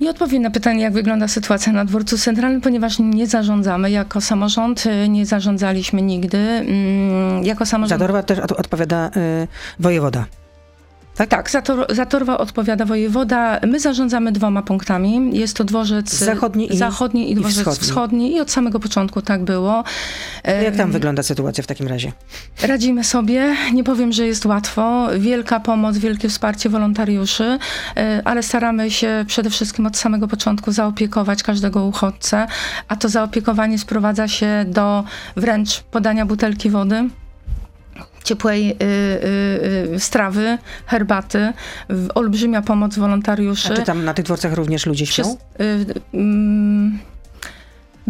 Nie 0.00 0.10
odpowiem 0.10 0.42
na 0.42 0.50
pytanie, 0.50 0.82
jak 0.82 0.92
wygląda 0.92 1.28
sytuacja 1.28 1.72
na 1.72 1.84
dworcu 1.84 2.18
centralnym, 2.18 2.60
ponieważ 2.60 2.98
nie 2.98 3.26
zarządzamy 3.26 3.90
jako 3.90 4.20
samorząd, 4.20 4.84
nie 5.08 5.26
zarządzaliśmy 5.26 6.02
nigdy. 6.02 6.38
Mm, 6.38 7.44
jako 7.44 7.66
samorząd... 7.66 8.00
Zadorwa 8.00 8.22
też 8.22 8.38
odpowiada 8.38 9.10
y, 9.16 9.48
wojewoda. 9.78 10.26
Tak, 11.20 11.28
tak 11.28 11.50
za, 11.50 11.62
tor, 11.62 11.86
za 11.88 12.06
Torwa 12.06 12.38
odpowiada 12.38 12.84
wojewoda. 12.84 13.60
My 13.66 13.80
zarządzamy 13.80 14.32
dwoma 14.32 14.62
punktami. 14.62 15.38
Jest 15.38 15.56
to 15.56 15.64
dworzec 15.64 16.12
zachodni 16.14 16.72
i, 16.72 16.76
zachodni 16.76 17.32
i 17.32 17.34
dworzec 17.34 17.58
i 17.58 17.60
wschodni. 17.60 17.88
wschodni. 17.88 18.36
I 18.36 18.40
od 18.40 18.50
samego 18.50 18.80
początku 18.80 19.22
tak 19.22 19.44
było. 19.44 19.84
Jak 20.64 20.76
tam 20.76 20.92
wygląda 20.92 21.22
sytuacja 21.22 21.64
w 21.64 21.66
takim 21.66 21.88
razie? 21.88 22.12
Radzimy 22.62 23.04
sobie. 23.04 23.56
Nie 23.72 23.84
powiem, 23.84 24.12
że 24.12 24.26
jest 24.26 24.46
łatwo. 24.46 25.08
Wielka 25.18 25.60
pomoc, 25.60 25.98
wielkie 25.98 26.28
wsparcie 26.28 26.68
wolontariuszy, 26.68 27.58
e, 27.96 28.22
ale 28.24 28.42
staramy 28.42 28.90
się 28.90 29.24
przede 29.26 29.50
wszystkim 29.50 29.86
od 29.86 29.96
samego 29.96 30.28
początku 30.28 30.72
zaopiekować 30.72 31.42
każdego 31.42 31.84
uchodźcę, 31.84 32.46
a 32.88 32.96
to 32.96 33.08
zaopiekowanie 33.08 33.78
sprowadza 33.78 34.28
się 34.28 34.64
do 34.68 35.04
wręcz 35.36 35.80
podania 35.80 36.26
butelki 36.26 36.70
wody 36.70 37.08
ciepłej 38.30 38.70
y, 38.70 38.74
y, 38.74 39.94
y, 39.94 40.00
strawy, 40.00 40.58
herbaty, 40.86 41.52
olbrzymia 42.14 42.62
pomoc 42.62 42.98
wolontariuszy. 42.98 43.72
A 43.72 43.76
czy 43.76 43.82
tam 43.82 44.04
na 44.04 44.14
tych 44.14 44.24
dworcach 44.24 44.52
również 44.52 44.86
ludzie 44.86 45.06
śpią? 45.06 45.22
Przez, 45.22 45.36
mm, 46.14 46.98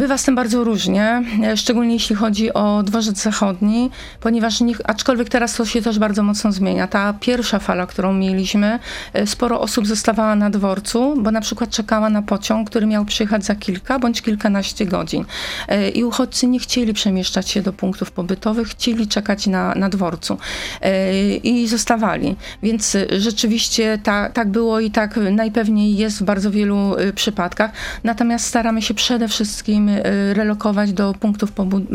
Bywa 0.01 0.17
z 0.17 0.23
tym 0.23 0.35
bardzo 0.35 0.63
różnie, 0.63 1.23
e, 1.43 1.57
szczególnie 1.57 1.93
jeśli 1.93 2.15
chodzi 2.15 2.53
o 2.53 2.83
dworzec 2.83 3.21
zachodni, 3.21 3.89
ponieważ 4.19 4.61
nie, 4.61 4.73
aczkolwiek 4.83 5.29
teraz 5.29 5.55
to 5.55 5.65
się 5.65 5.81
też 5.81 5.99
bardzo 5.99 6.23
mocno 6.23 6.51
zmienia. 6.51 6.87
Ta 6.87 7.13
pierwsza 7.13 7.59
fala, 7.59 7.85
którą 7.85 8.13
mieliśmy, 8.13 8.79
e, 9.13 9.27
sporo 9.27 9.61
osób 9.61 9.87
zostawała 9.87 10.35
na 10.35 10.49
dworcu, 10.49 11.15
bo 11.17 11.31
na 11.31 11.41
przykład 11.41 11.69
czekała 11.69 12.09
na 12.09 12.21
pociąg, 12.21 12.69
który 12.69 12.85
miał 12.85 13.05
przyjechać 13.05 13.45
za 13.45 13.55
kilka 13.55 13.99
bądź 13.99 14.21
kilkanaście 14.21 14.85
godzin. 14.85 15.25
E, 15.67 15.89
I 15.89 16.03
uchodźcy 16.03 16.47
nie 16.47 16.59
chcieli 16.59 16.93
przemieszczać 16.93 17.49
się 17.49 17.61
do 17.61 17.73
punktów 17.73 18.11
pobytowych, 18.11 18.67
chcieli 18.67 19.07
czekać 19.07 19.47
na, 19.47 19.75
na 19.75 19.89
dworcu 19.89 20.37
i 21.43 21.67
zostawali. 21.67 22.35
Więc 22.63 22.97
rzeczywiście 23.17 23.99
ta, 24.03 24.29
tak 24.29 24.49
było 24.49 24.79
i 24.79 24.91
tak 24.91 25.19
najpewniej 25.31 25.97
jest 25.97 26.19
w 26.19 26.23
bardzo 26.23 26.51
wielu 26.51 26.95
przypadkach. 27.15 27.71
Natomiast 28.03 28.45
staramy 28.45 28.81
się 28.81 28.93
przede 28.93 29.27
wszystkim 29.27 29.90
Y, 29.99 30.33
relokować 30.33 30.93
do 30.93 31.13
punktów 31.13 31.51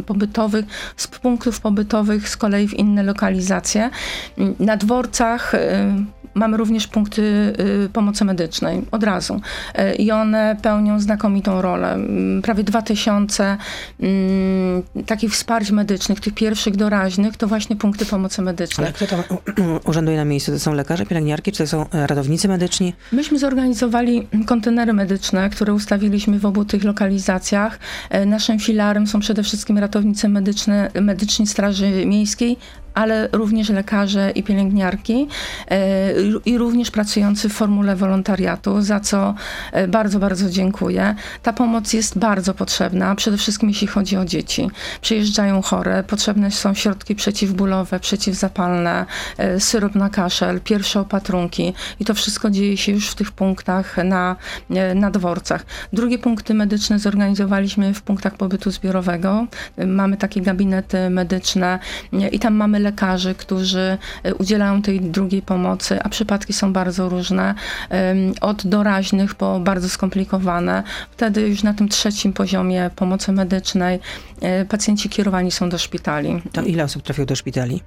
pobytowych, 0.06 0.64
z 0.96 1.06
punktów 1.06 1.60
pobytowych 1.60 2.28
z 2.28 2.36
kolei 2.36 2.68
w 2.68 2.74
inne 2.74 3.02
lokalizacje. 3.02 3.90
Na 4.58 4.76
dworcach 4.76 5.54
y, 5.54 5.58
mamy 6.36 6.56
również 6.56 6.86
punkty 6.86 7.22
y, 7.84 7.88
pomocy 7.92 8.24
medycznej 8.24 8.82
od 8.90 9.02
razu 9.02 9.40
i 9.98 10.10
one 10.10 10.56
pełnią 10.62 11.00
znakomitą 11.00 11.62
rolę. 11.62 11.98
Prawie 12.42 12.64
2000 12.64 13.56
takich 15.06 15.32
wsparć 15.32 15.70
medycznych, 15.70 16.20
tych 16.20 16.34
pierwszych 16.34 16.76
doraźnych, 16.76 17.36
to 17.36 17.46
właśnie 17.46 17.76
punkty 17.76 18.06
pomocy 18.06 18.42
medycznej. 18.42 18.86
Ale 18.86 18.92
kto 18.92 19.06
tam 19.06 19.22
urzęduje 19.90 20.16
na 20.16 20.24
miejscu? 20.24 20.52
To 20.52 20.58
są 20.58 20.72
lekarze, 20.72 21.06
pielęgniarki, 21.06 21.52
czy 21.52 21.58
to 21.58 21.66
są 21.66 21.90
e, 21.90 22.06
ratownicy 22.06 22.48
medyczni? 22.48 22.94
Myśmy 23.12 23.38
zorganizowali 23.38 24.28
kontenery 24.46 24.92
medyczne, 24.92 25.50
które 25.50 25.74
ustawiliśmy 25.74 26.38
w 26.38 26.46
obu 26.46 26.64
tych 26.64 26.84
lokalizacjach. 26.84 27.78
E, 28.10 28.26
naszym 28.26 28.58
filarem 28.58 29.06
są 29.06 29.20
przede 29.20 29.42
wszystkim 29.42 29.78
ratownicy 29.78 30.28
medyczne, 30.28 30.90
medyczni 31.00 31.46
Straży 31.46 32.06
Miejskiej, 32.06 32.56
ale 32.96 33.28
również 33.32 33.68
lekarze 33.68 34.30
i 34.30 34.42
pielęgniarki 34.42 35.28
e, 35.70 36.12
i 36.44 36.58
również 36.58 36.90
pracujący 36.90 37.48
w 37.48 37.52
formule 37.52 37.96
wolontariatu, 37.96 38.82
za 38.82 39.00
co 39.00 39.34
e, 39.72 39.88
bardzo, 39.88 40.18
bardzo 40.18 40.50
dziękuję. 40.50 41.14
Ta 41.42 41.52
pomoc 41.52 41.92
jest 41.92 42.18
bardzo 42.18 42.54
potrzebna, 42.54 43.14
przede 43.14 43.36
wszystkim 43.36 43.68
jeśli 43.68 43.86
chodzi 43.86 44.16
o 44.16 44.24
dzieci. 44.24 44.70
Przyjeżdżają 45.00 45.62
chore, 45.62 46.02
potrzebne 46.02 46.50
są 46.50 46.74
środki 46.74 47.14
przeciwbólowe, 47.14 48.00
przeciwzapalne, 48.00 49.06
e, 49.38 49.60
syrop 49.60 49.94
na 49.94 50.10
kaszel, 50.10 50.60
pierwsze 50.60 51.00
opatrunki 51.00 51.74
i 52.00 52.04
to 52.04 52.14
wszystko 52.14 52.50
dzieje 52.50 52.76
się 52.76 52.92
już 52.92 53.10
w 53.10 53.14
tych 53.14 53.32
punktach 53.32 53.96
na, 54.04 54.36
na 54.94 55.10
dworcach. 55.10 55.66
Drugie 55.92 56.18
punkty 56.18 56.54
medyczne 56.54 56.98
zorganizowaliśmy 56.98 57.94
w 57.94 58.02
punktach 58.02 58.36
pobytu 58.36 58.70
zbiorowego. 58.70 59.46
Mamy 59.86 60.16
takie 60.16 60.40
gabinety 60.40 61.10
medyczne 61.10 61.78
i 62.32 62.38
tam 62.38 62.54
mamy 62.54 62.85
lekarzy, 62.86 63.34
którzy 63.34 63.98
e, 64.22 64.34
udzielają 64.34 64.82
tej 64.82 65.00
drugiej 65.00 65.42
pomocy, 65.42 66.02
a 66.02 66.08
przypadki 66.08 66.52
są 66.52 66.72
bardzo 66.72 67.08
różne, 67.08 67.54
od 68.40 68.66
doraźnych 68.66 69.34
po 69.34 69.60
bardzo 69.60 69.88
skomplikowane. 69.88 70.82
Wtedy 71.10 71.48
już 71.48 71.62
na 71.62 71.74
tym 71.74 71.88
trzecim 71.88 72.32
poziomie 72.32 72.90
pomocy 72.96 73.32
medycznej 73.32 73.98
pacjenci 74.68 75.08
kierowani 75.08 75.50
są 75.50 75.68
do 75.68 75.78
szpitali. 75.78 76.42
To 76.52 76.62
ile 76.62 76.84
osób 76.84 77.02
trafiło 77.02 77.26
do 77.26 77.36
szpitali? 77.36 77.82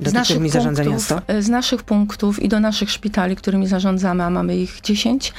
Do 0.00 0.10
z, 0.10 0.12
tych, 0.12 0.14
naszych 0.14 0.50
zarządza 0.50 0.84
miasto? 0.84 1.20
E, 1.26 1.42
z 1.42 1.48
naszych 1.48 1.82
punktów 1.82 2.42
i 2.42 2.48
do 2.48 2.60
naszych 2.60 2.90
szpitali, 2.90 3.36
którymi 3.36 3.66
zarządzamy, 3.66 4.24
a 4.24 4.30
mamy 4.30 4.56
ich 4.56 4.80
10, 4.80 5.32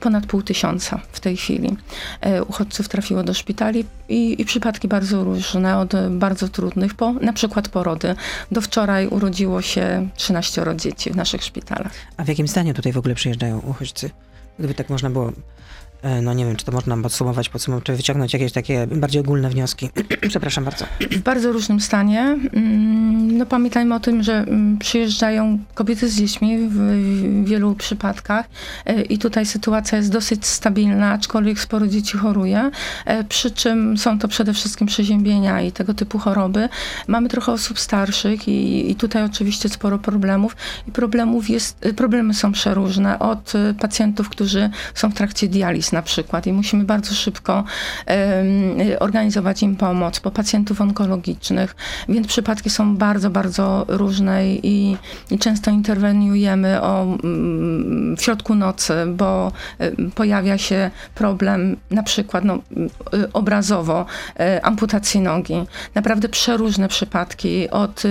ponad 0.00 0.26
pół 0.26 0.42
tysiąca 0.42 1.00
w 1.12 1.20
tej 1.20 1.36
chwili. 1.36 1.76
Uchodźców 2.48 2.88
trafiło 2.88 3.22
do 3.22 3.34
szpitali 3.34 3.84
i, 4.08 4.42
i 4.42 4.44
przypadki 4.44 4.88
bardzo 4.88 5.24
różne, 5.24 5.78
od 5.78 5.92
bardzo 6.10 6.48
trudnych 6.48 6.94
po 6.94 7.12
na 7.12 7.32
przykład 7.32 7.68
porody 7.68 8.14
do 8.52 8.60
wczoraj 8.60 9.06
urodziło 9.06 9.62
się 9.62 10.08
13 10.16 10.62
dzieci 10.76 11.10
w 11.10 11.16
naszych 11.16 11.44
szpitalach. 11.44 11.92
A 12.16 12.24
w 12.24 12.28
jakim 12.28 12.48
stanie 12.48 12.74
tutaj 12.74 12.92
w 12.92 12.98
ogóle 12.98 13.14
przyjeżdżają 13.14 13.58
uchodźcy? 13.58 14.10
Gdyby 14.58 14.74
tak 14.74 14.90
można 14.90 15.10
było 15.10 15.32
E, 15.32 15.83
no 16.22 16.34
nie 16.34 16.44
wiem, 16.44 16.56
czy 16.56 16.64
to 16.64 16.72
można 16.72 16.96
podsumować, 16.96 17.48
podsumować, 17.48 17.84
czy 17.84 17.92
wyciągnąć 17.92 18.32
jakieś 18.32 18.52
takie 18.52 18.86
bardziej 18.86 19.20
ogólne 19.20 19.50
wnioski. 19.50 19.90
Przepraszam 20.28 20.64
bardzo. 20.64 20.84
W 21.10 21.18
bardzo 21.18 21.52
różnym 21.52 21.80
stanie. 21.80 22.38
No 23.34 23.46
pamiętajmy 23.46 23.94
o 23.94 24.00
tym, 24.00 24.22
że 24.22 24.34
mm, 24.34 24.78
przyjeżdżają 24.78 25.58
kobiety 25.74 26.08
z 26.08 26.16
dziećmi 26.16 26.68
w 26.68 27.44
wielu 27.44 27.74
przypadkach. 27.74 28.46
E, 28.86 29.02
i 29.02 29.18
tutaj 29.18 29.46
sytuacja 29.46 29.98
jest 29.98 30.12
dosyć 30.12 30.46
stabilna, 30.46 31.10
aczkolwiek 31.10 31.60
sporo 31.60 31.86
dzieci 31.86 32.18
choruje, 32.18 32.70
e, 33.04 33.24
przy 33.24 33.50
czym 33.50 33.98
są 33.98 34.18
to 34.18 34.28
przede 34.28 34.52
wszystkim 34.52 34.86
przeziębienia 34.86 35.62
i 35.62 35.72
tego 35.72 35.94
typu 35.94 36.18
choroby. 36.18 36.68
Mamy 37.06 37.28
trochę 37.28 37.52
osób 37.52 37.80
starszych 37.80 38.48
i, 38.48 38.90
i 38.90 38.94
tutaj 38.94 39.24
oczywiście 39.24 39.68
sporo 39.68 39.98
problemów. 39.98 40.56
I 40.88 40.92
problemów 40.92 41.50
jest, 41.50 41.78
problemy 41.96 42.34
są 42.34 42.52
przeróżne. 42.52 43.18
Od 43.18 43.52
pacjentów, 43.80 44.28
którzy 44.28 44.70
są 44.94 45.10
w 45.10 45.14
trakcie 45.14 45.48
dializ 45.48 45.92
na 45.92 46.02
przykład 46.02 46.46
i 46.46 46.52
musimy 46.52 46.84
bardzo 46.84 47.14
szybko 47.14 47.64
organizować 49.00 49.62
im 49.62 49.76
pomoc, 49.76 50.20
po 50.20 50.30
pacjentów 50.30 50.80
onkologicznych, 50.80 51.76
więc 52.08 52.26
przypadki 52.26 52.70
są 52.70 52.96
bardzo, 52.96 53.23
bardzo 53.30 53.84
różne 53.88 54.48
i, 54.48 54.96
i 55.30 55.38
często 55.38 55.70
interweniujemy 55.70 56.82
o, 56.82 57.06
w 58.16 58.22
środku 58.22 58.54
nocy, 58.54 58.94
bo 59.06 59.52
pojawia 60.14 60.58
się 60.58 60.90
problem 61.14 61.76
na 61.90 62.02
przykład 62.02 62.44
no, 62.44 62.58
y, 63.14 63.32
obrazowo 63.32 64.06
e, 64.40 64.64
amputacji 64.64 65.20
nogi. 65.20 65.54
Naprawdę 65.94 66.28
przeróżne 66.28 66.88
przypadki, 66.88 67.70
od 67.70 68.04
y, 68.04 68.10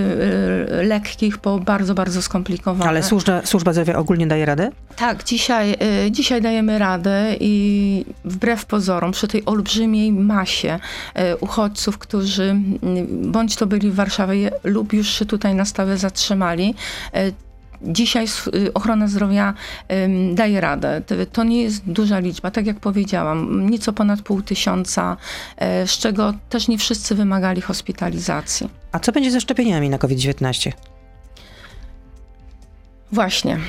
lekkich 0.84 1.38
po 1.38 1.60
bardzo, 1.60 1.94
bardzo 1.94 2.22
skomplikowane. 2.22 2.90
Ale 2.90 3.04
służba, 3.04 3.42
służba 3.46 3.74
zdrowia 3.74 3.96
ogólnie 3.98 4.28
daje 4.28 4.46
radę? 4.46 4.72
Tak, 4.96 5.24
dzisiaj, 5.24 5.76
y, 6.06 6.12
dzisiaj 6.12 6.42
dajemy 6.42 6.80
radę 6.80 7.36
i 7.40 8.06
wbrew 8.26 8.66
pozorom, 8.66 9.12
przy 9.12 9.28
tej 9.28 9.46
olbrzymiej 9.46 10.12
masie 10.12 10.80
uchodźców, 11.40 11.98
którzy 11.98 12.56
bądź 13.12 13.56
to 13.56 13.68
byli 13.68 13.92
w 13.92 13.96
Warszawie 13.96 14.52
lub 14.64 14.94
już 14.94 15.03
się 15.10 15.26
tutaj 15.26 15.56
na 15.56 15.66
stałe 15.66 15.98
zatrzymali, 15.98 16.76
e, 17.14 17.32
Dzisiaj 17.86 18.26
y, 18.56 18.74
ochrona 18.74 19.08
zdrowia 19.08 19.54
daje 20.34 20.62
radę. 20.62 21.02
To 21.32 21.44
nie 21.44 21.64
jest 21.64 21.84
duża 21.86 22.20
liczba, 22.20 22.52
tak 22.52 22.66
jak 22.66 22.80
powiedziałam, 22.80 23.70
nieco 23.70 23.94
ponad 23.94 24.22
pół 24.22 24.42
tysiąca, 24.42 25.18
e, 25.58 25.88
z 25.88 25.92
czego 25.92 26.34
też 26.50 26.68
nie 26.68 26.78
wszyscy 26.78 27.16
wymagali 27.16 27.62
hospitalizacji. 27.62 28.70
A 28.92 29.00
co 29.00 29.12
będzie 29.12 29.32
ze 29.32 29.42
szczepieniami 29.42 29.90
na 29.90 29.98
COVID-19? 29.98 30.72
Właśnie. 33.12 33.60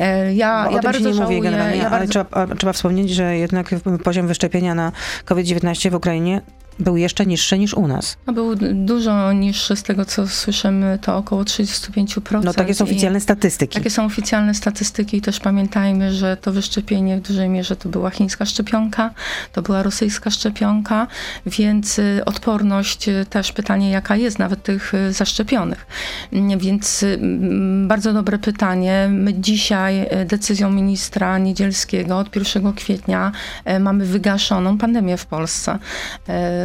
E, 0.00 0.34
ja, 0.34 0.68
ja 0.70 0.82
bardzo 0.82 1.08
nie 1.08 1.14
żałuję, 1.14 1.38
mówię 1.38 1.50
generalnie, 1.50 1.76
ja 1.76 1.90
ale 1.90 1.98
bardzo... 1.98 2.10
trzeba, 2.10 2.56
trzeba 2.56 2.72
wspomnieć, 2.72 3.10
że 3.10 3.36
jednak 3.36 3.70
poziom 4.04 4.26
wyszczepienia 4.26 4.74
na 4.74 4.92
COVID-19 5.24 5.90
w 5.90 5.94
Ukrainie 5.94 6.40
był 6.78 6.96
jeszcze 6.96 7.26
niższy 7.26 7.58
niż 7.58 7.74
u 7.74 7.88
nas. 7.88 8.16
No, 8.26 8.32
był 8.32 8.54
dużo 8.72 9.32
niższy, 9.32 9.76
z 9.76 9.82
tego 9.82 10.04
co 10.04 10.28
słyszymy, 10.28 10.98
to 11.02 11.16
około 11.16 11.42
35%. 11.42 12.44
No 12.44 12.52
takie 12.54 12.74
są 12.74 12.84
oficjalne 12.84 13.20
statystyki. 13.20 13.74
Takie 13.74 13.90
są 13.90 14.04
oficjalne 14.04 14.54
statystyki 14.54 15.16
i 15.16 15.20
też 15.20 15.40
pamiętajmy, 15.40 16.12
że 16.14 16.36
to 16.36 16.52
wyszczepienie 16.52 17.16
w 17.16 17.20
dużej 17.20 17.48
mierze 17.48 17.76
to 17.76 17.88
była 17.88 18.10
chińska 18.10 18.46
szczepionka, 18.46 19.10
to 19.52 19.62
była 19.62 19.82
rosyjska 19.82 20.30
szczepionka, 20.30 21.06
więc 21.46 21.98
y, 21.98 22.22
odporność 22.24 23.08
y, 23.08 23.26
też 23.30 23.52
pytanie, 23.52 23.90
jaka 23.90 24.16
jest 24.16 24.38
nawet 24.38 24.62
tych 24.62 24.94
y, 24.94 25.12
zaszczepionych. 25.12 25.86
Mm, 26.32 26.58
więc 26.58 27.02
mm, 27.02 27.88
bardzo 27.88 28.12
dobre 28.12 28.38
pytanie. 28.38 29.08
My 29.10 29.34
dzisiaj 29.34 30.06
decyzją 30.26 30.70
ministra 30.70 31.38
Niedzielskiego 31.38 32.18
od 32.18 32.36
1 32.36 32.72
kwietnia 32.72 33.32
mamy 33.80 34.04
wygaszoną 34.04 34.78
pandemię 34.78 35.16
w 35.16 35.26
Polsce 35.26 35.78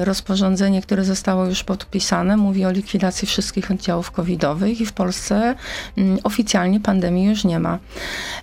rozporządzenie, 0.06 0.82
które 0.82 1.04
zostało 1.04 1.46
już 1.46 1.64
podpisane, 1.64 2.38
mówi 2.38 2.66
o 2.66 2.72
likwidacji 2.72 3.28
wszystkich 3.28 3.72
oddziałów 3.72 4.12
covidowych 4.12 4.82
i 4.82 4.86
w 4.86 4.94
Polsce 4.94 5.56
mm, 5.98 6.20
oficjalnie 6.24 6.80
pandemii 6.80 7.26
już 7.26 7.44
nie 7.44 7.60
ma. 7.60 7.80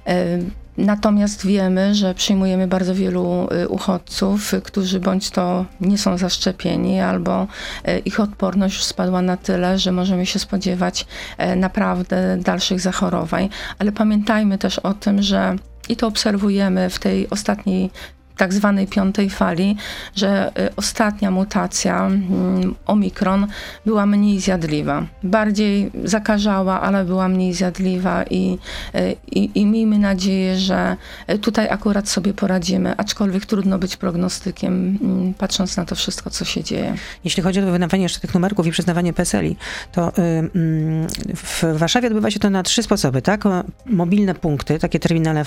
E, 0.07 0.39
natomiast 0.77 1.47
wiemy, 1.47 1.95
że 1.95 2.15
przyjmujemy 2.15 2.67
bardzo 2.67 2.95
wielu 2.95 3.49
y, 3.63 3.69
uchodźców, 3.69 4.55
którzy 4.65 5.01
bądź 5.01 5.31
to 5.31 5.65
nie 5.81 5.99
są 5.99 6.19
zaszczepieni, 6.19 7.01
albo 7.01 7.47
e, 7.85 7.99
ich 7.99 8.21
odporność 8.21 8.77
już 8.77 8.85
spadła 8.85 9.23
na 9.23 9.37
tyle, 9.37 9.79
że 9.79 9.93
możemy 9.93 10.27
się 10.27 10.39
spodziewać 10.39 11.07
e, 11.39 11.57
naprawdę 11.57 12.37
dalszych 12.41 12.81
zachorowań. 12.81 13.49
Ale 13.79 13.93
pamiętajmy 13.93 14.59
też 14.59 14.79
o 14.79 14.95
tym, 14.95 15.23
że 15.23 15.57
i 15.89 15.97
to 15.97 16.07
obserwujemy 16.07 16.91
w 16.91 16.99
tej 16.99 17.31
ostatniej 17.31 17.91
tak 18.37 18.55
zwanej 18.55 18.87
piątej 18.87 19.31
fali, 19.31 19.77
że 20.17 20.53
y, 20.59 20.77
ostatnia 20.77 21.31
mutacja 21.31 22.07
mm, 22.07 22.75
Omikron 22.87 23.47
była 23.87 24.07
mniej 24.07 24.41
zjadliwa. 24.41 25.07
Bardziej 25.23 25.91
zakażała, 26.05 26.81
ale 26.81 27.05
była 27.05 27.29
mniej 27.29 27.53
zjadliwa 27.53 28.25
i, 28.25 28.59
y, 28.95 29.17
i, 29.31 29.51
i 29.55 29.67
miejmy 29.67 29.99
nadzieję, 29.99 30.57
że 30.57 30.97
y, 31.31 31.39
tutaj 31.39 31.69
akurat 31.69 32.09
sobie 32.09 32.35
poradzimy, 32.35 32.97
aczkolwiek 32.97 33.47
trudno 33.47 33.79
być 33.79 33.97
prognostykiem, 33.97 34.99
mm, 35.03 35.35
patrząc 35.35 35.77
na 35.77 35.85
to 35.85 35.95
wszystko, 35.95 36.31
co 36.31 36.45
się 36.45 36.65
dzieje. 36.65 36.95
Jeśli 37.25 37.43
chodzi 37.43 37.61
o 37.61 37.71
wydawanie 37.71 38.03
jeszcze 38.03 38.21
tych 38.21 38.35
numerków 38.35 38.67
i 38.67 38.71
przyznawanie 38.71 39.13
PESEL-i, 39.13 39.57
to 39.93 40.13
mm, 40.17 41.07
w 41.37 41.65
Warszawie 41.79 42.09
odbywa 42.09 42.31
się 42.31 42.41
to 42.41 42.51
na 42.51 42.63
trzy 42.63 42.83
sposoby, 42.83 43.23
tak? 43.23 43.45
Mobilne 43.87 44.35
punkty, 44.35 44.79
takie 44.79 44.99
terminale 44.99 45.45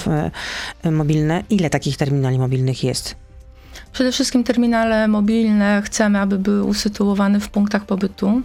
mobilne. 0.92 1.44
Ile 1.50 1.70
takich 1.70 1.98
terminali 1.98 2.40
mobilnych 2.40 2.77
jest. 2.84 3.27
Przede 3.94 4.12
wszystkim 4.12 4.44
terminale 4.44 5.08
mobilne 5.08 5.82
chcemy, 5.86 6.20
aby 6.20 6.40
były 6.40 6.64
usytuowane 6.64 7.40
w 7.40 7.50
punktach 7.50 7.86
pobytu 7.86 8.42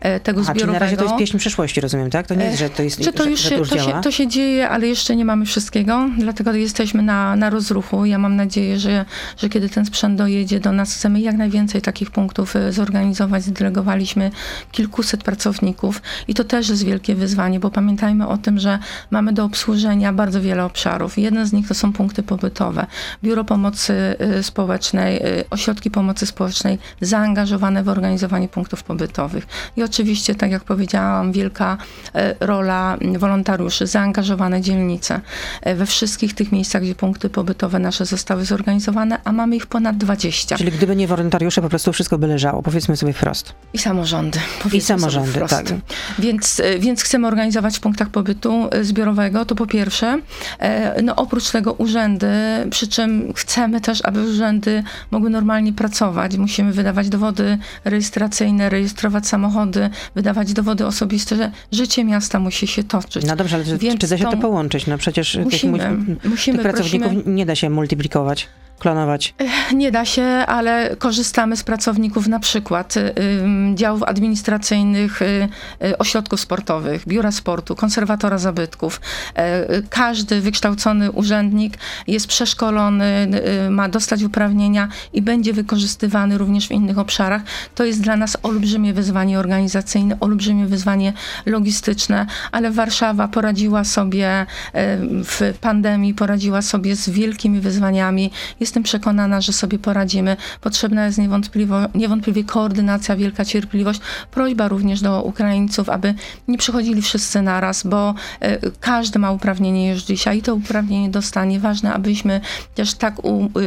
e, 0.00 0.20
tego 0.20 0.40
Aha, 0.40 0.52
zbiorowego. 0.52 0.72
Na 0.72 0.78
razie 0.78 0.96
to 0.96 1.04
jest 1.04 1.16
pieśń 1.16 1.38
przyszłości, 1.38 1.80
rozumiem, 1.80 2.10
tak? 2.10 2.26
To 2.26 2.34
nie 2.34 2.44
jest, 2.44 2.58
że 2.58 2.70
to 2.70 2.82
jest 2.82 3.00
Czy 3.04 3.12
to 3.12 3.24
już, 3.24 3.40
że, 3.40 3.48
że 3.48 3.56
to, 3.56 3.64
to, 3.64 3.78
się, 3.78 4.00
to 4.02 4.10
się 4.10 4.26
dzieje, 4.28 4.68
ale 4.68 4.86
jeszcze 4.86 5.16
nie 5.16 5.24
mamy 5.24 5.46
wszystkiego, 5.46 6.10
dlatego 6.18 6.52
jesteśmy 6.52 7.02
na, 7.02 7.36
na 7.36 7.50
rozruchu. 7.50 8.04
Ja 8.04 8.18
mam 8.18 8.36
nadzieję, 8.36 8.78
że, 8.78 9.04
że 9.36 9.48
kiedy 9.48 9.68
ten 9.68 9.86
sprzęt 9.86 10.18
dojedzie 10.18 10.60
do 10.60 10.72
nas, 10.72 10.94
chcemy 10.94 11.20
jak 11.20 11.36
najwięcej 11.36 11.82
takich 11.82 12.10
punktów 12.10 12.56
e, 12.56 12.72
zorganizować. 12.72 13.42
Zdelegowaliśmy 13.42 14.30
kilkuset 14.72 15.24
pracowników 15.24 16.02
i 16.28 16.34
to 16.34 16.44
też 16.44 16.68
jest 16.68 16.84
wielkie 16.84 17.14
wyzwanie, 17.14 17.60
bo 17.60 17.70
pamiętajmy 17.70 18.28
o 18.28 18.38
tym, 18.38 18.58
że 18.58 18.78
mamy 19.10 19.32
do 19.32 19.44
obsłużenia 19.44 20.12
bardzo 20.12 20.40
wiele 20.40 20.64
obszarów. 20.64 21.18
Jeden 21.18 21.46
z 21.46 21.52
nich 21.52 21.68
to 21.68 21.74
są 21.74 21.92
punkty 21.92 22.22
pobytowe. 22.22 22.86
Biuro 23.22 23.44
Pomocy 23.44 24.16
e, 24.18 24.42
Społecznej, 24.42 24.73
społecznej, 24.74 25.16
y, 25.16 25.44
ośrodki 25.50 25.90
pomocy 25.90 26.26
społecznej 26.26 26.78
zaangażowane 27.00 27.82
w 27.82 27.88
organizowanie 27.88 28.48
punktów 28.48 28.82
pobytowych. 28.82 29.46
I 29.76 29.82
oczywiście, 29.82 30.34
tak 30.34 30.50
jak 30.50 30.64
powiedziałam, 30.64 31.32
wielka 31.32 31.76
y, 32.06 32.10
rola 32.40 32.96
wolontariuszy, 33.18 33.86
zaangażowane 33.86 34.60
dzielnice 34.60 35.20
y, 35.66 35.74
we 35.74 35.86
wszystkich 35.86 36.34
tych 36.34 36.52
miejscach, 36.52 36.82
gdzie 36.82 36.94
punkty 36.94 37.30
pobytowe 37.30 37.78
nasze 37.78 38.06
zostały 38.06 38.44
zorganizowane, 38.44 39.18
a 39.24 39.32
mamy 39.32 39.56
ich 39.56 39.66
ponad 39.66 39.96
20. 39.96 40.56
Czyli 40.56 40.72
gdyby 40.72 40.96
nie 40.96 41.06
wolontariusze, 41.06 41.62
po 41.62 41.68
prostu 41.68 41.92
wszystko 41.92 42.18
by 42.18 42.26
leżało, 42.26 42.62
powiedzmy 42.62 42.96
sobie 42.96 43.12
wprost. 43.12 43.54
I 43.72 43.78
samorządy. 43.78 44.38
I 44.72 44.80
samorządy, 44.80 45.40
tak. 45.48 45.66
Więc, 46.18 46.62
więc 46.78 47.02
chcemy 47.02 47.26
organizować 47.26 47.76
w 47.76 47.80
punktach 47.80 48.08
pobytu 48.08 48.68
zbiorowego, 48.82 49.44
to 49.44 49.54
po 49.54 49.66
pierwsze. 49.66 50.20
No 51.02 51.16
oprócz 51.16 51.50
tego 51.50 51.72
urzędy, 51.72 52.26
przy 52.70 52.88
czym 52.88 53.32
chcemy 53.36 53.80
też, 53.80 54.00
aby 54.04 54.22
urzędy 54.22 54.63
mogły 55.10 55.30
normalnie 55.30 55.72
pracować. 55.72 56.36
Musimy 56.36 56.72
wydawać 56.72 57.08
dowody 57.08 57.58
rejestracyjne, 57.84 58.70
rejestrować 58.70 59.26
samochody, 59.26 59.90
wydawać 60.14 60.52
dowody 60.52 60.86
osobiste, 60.86 61.36
że 61.36 61.50
życie 61.72 62.04
miasta 62.04 62.38
musi 62.38 62.66
się 62.66 62.84
toczyć. 62.84 63.24
No 63.24 63.36
dobrze, 63.36 63.56
ale 63.56 63.64
Więc 63.78 64.00
czy 64.00 64.08
da 64.08 64.18
się 64.18 64.24
to 64.24 64.36
połączyć? 64.36 64.86
No 64.86 64.98
przecież 64.98 65.38
musimy, 65.44 65.78
tych, 65.78 66.30
musimy, 66.30 66.58
tych 66.58 66.66
pracowników 66.66 67.12
prosimy. 67.12 67.34
nie 67.34 67.46
da 67.46 67.54
się 67.54 67.70
multiplikować 67.70 68.48
klonować? 68.78 69.34
Nie 69.74 69.90
da 69.92 70.04
się, 70.04 70.22
ale 70.46 70.96
korzystamy 70.98 71.56
z 71.56 71.64
pracowników 71.64 72.28
na 72.28 72.40
przykład 72.40 72.96
y, 72.96 73.14
działów 73.74 74.02
administracyjnych, 74.02 75.22
y, 75.22 75.48
y, 75.84 75.98
ośrodków 75.98 76.40
sportowych, 76.40 77.06
biura 77.06 77.32
sportu, 77.32 77.76
konserwatora 77.76 78.38
zabytków. 78.38 79.00
Każdy 79.90 80.40
wykształcony 80.40 81.10
urzędnik 81.10 81.78
jest 82.06 82.26
przeszkolony, 82.26 83.28
ma 83.70 83.88
dostać 83.88 84.22
uprawnienia 84.22 84.88
i 85.12 85.22
będzie 85.22 85.52
wykorzystywany 85.52 86.38
również 86.38 86.68
w 86.68 86.70
innych 86.70 86.98
obszarach. 86.98 87.42
To 87.74 87.84
jest 87.84 88.00
dla 88.00 88.16
nas 88.16 88.36
olbrzymie 88.42 88.92
wyzwanie 88.92 89.38
organizacyjne, 89.38 90.16
olbrzymie 90.20 90.66
wyzwanie 90.66 91.12
logistyczne, 91.46 92.26
ale 92.52 92.70
Warszawa 92.70 93.28
poradziła 93.28 93.84
sobie 93.84 94.46
w 95.24 95.54
pandemii, 95.60 96.14
poradziła 96.14 96.62
sobie 96.62 96.96
z 96.96 97.10
wielkimi 97.10 97.60
wyzwaniami 97.60 98.30
Jestem 98.64 98.82
przekonana, 98.82 99.40
że 99.40 99.52
sobie 99.52 99.78
poradzimy. 99.78 100.36
Potrzebna 100.60 101.06
jest 101.06 101.18
niewątpliwie, 101.94 102.44
koordynacja, 102.46 103.16
wielka 103.16 103.44
cierpliwość. 103.44 104.00
Prośba 104.30 104.68
również 104.68 105.00
do 105.00 105.22
Ukraińców, 105.22 105.88
aby 105.88 106.14
nie 106.48 106.58
przychodzili 106.58 107.02
wszyscy 107.02 107.42
naraz, 107.42 107.86
bo 107.86 108.14
e, 108.40 108.70
każdy 108.80 109.18
ma 109.18 109.30
uprawnienie 109.30 109.90
już 109.90 110.02
dzisiaj 110.02 110.38
i 110.38 110.42
to 110.42 110.54
uprawnienie 110.54 111.10
dostanie. 111.10 111.60
Ważne, 111.60 111.94
abyśmy 111.94 112.40
też 112.74 112.94
tak 112.94 113.14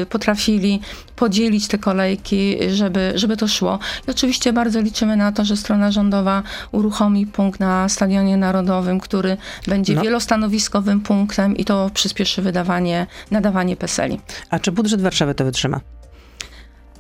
y, 0.01 0.05
potrafili 0.05 0.81
podzielić 1.17 1.67
te 1.67 1.77
kolejki, 1.77 2.57
żeby, 2.73 3.12
żeby 3.15 3.38
to 3.38 3.47
szło. 3.47 3.79
I 4.07 4.12
oczywiście 4.12 4.53
bardzo 4.53 4.81
liczymy 4.81 5.17
na 5.17 5.31
to, 5.31 5.45
że 5.45 5.57
strona 5.57 5.91
rządowa 5.91 6.43
uruchomi 6.71 7.27
punkt 7.27 7.60
na 7.60 7.89
Stadionie 7.89 8.38
Narodowym, 8.38 8.99
który 8.99 9.38
będzie 9.67 9.95
no. 9.95 10.01
wielostanowiskowym 10.01 11.01
punktem 11.01 11.57
i 11.57 11.65
to 11.65 11.89
przyspieszy 11.93 12.41
wydawanie, 12.41 13.07
nadawanie 13.31 13.75
PESELi. 13.75 14.19
A 14.49 14.60
czy 14.60 14.71
budżet 14.71 14.87
Warszawy 14.95 15.36
to 15.36 15.45
wytrzyma? 15.45 15.82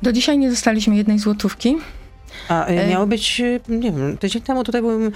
Do 0.01 0.13
dzisiaj 0.13 0.37
nie 0.37 0.49
dostaliśmy 0.49 0.95
jednej 0.95 1.19
złotówki. 1.19 1.77
A 2.49 2.65
e, 2.65 2.67
e, 2.67 2.87
miało 2.89 3.07
być, 3.07 3.41
e, 3.41 3.59
nie 3.69 3.91
wiem, 3.91 4.17
tydzień 4.17 4.41
temu 4.41 4.63
tutaj 4.63 4.81
był 4.81 5.11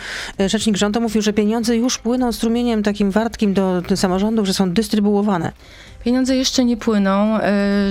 rzecznik 0.47 0.77
rządu, 0.77 1.01
mówił, 1.01 1.21
że 1.21 1.33
pieniądze 1.33 1.77
już 1.77 1.97
płyną 1.97 2.31
strumieniem 2.31 2.83
takim 2.83 3.11
wartkim 3.11 3.53
do 3.53 3.81
samorządów, 3.95 4.47
że 4.47 4.53
są 4.53 4.71
dystrybuowane. 4.71 5.51
Pieniądze 6.03 6.35
jeszcze 6.35 6.65
nie 6.65 6.77
płyną. 6.77 7.39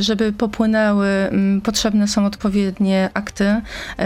Żeby 0.00 0.32
popłynęły, 0.32 1.08
potrzebne 1.62 2.08
są 2.08 2.26
odpowiednie 2.26 3.10
akty, 3.14 3.60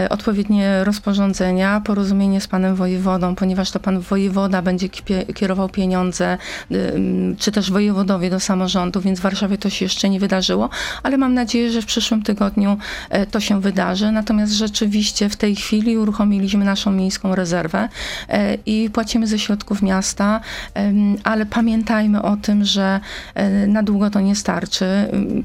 odpowiednie 0.09 0.83
rozporządzenia, 0.83 1.81
porozumienie 1.85 2.41
z 2.41 2.47
panem 2.47 2.75
wojewodą, 2.75 3.35
ponieważ 3.35 3.71
to 3.71 3.79
pan 3.79 3.99
wojewoda 3.99 4.61
będzie 4.61 4.89
kierował 5.35 5.69
pieniądze, 5.69 6.37
czy 7.37 7.51
też 7.51 7.71
wojewodowie 7.71 8.29
do 8.29 8.39
samorządu, 8.39 9.01
więc 9.01 9.19
w 9.19 9.23
Warszawie 9.23 9.57
to 9.57 9.69
się 9.69 9.85
jeszcze 9.85 10.09
nie 10.09 10.19
wydarzyło, 10.19 10.69
ale 11.03 11.17
mam 11.17 11.33
nadzieję, 11.33 11.71
że 11.71 11.81
w 11.81 11.85
przyszłym 11.85 12.23
tygodniu 12.23 12.77
to 13.31 13.39
się 13.39 13.61
wydarzy. 13.61 14.11
Natomiast 14.11 14.53
rzeczywiście 14.53 15.24
w 15.29 15.35
tej 15.35 15.55
chwili 15.55 15.97
uruchomiliśmy 15.97 16.65
naszą 16.65 16.91
miejską 16.91 17.35
rezerwę 17.35 17.89
i 18.65 18.89
płacimy 18.93 19.27
ze 19.27 19.39
środków 19.39 19.81
miasta, 19.81 20.41
ale 21.23 21.45
pamiętajmy 21.45 22.21
o 22.21 22.37
tym, 22.37 22.65
że 22.65 22.99
na 23.67 23.83
długo 23.83 24.09
to 24.09 24.21
nie 24.21 24.35
starczy. 24.35 24.85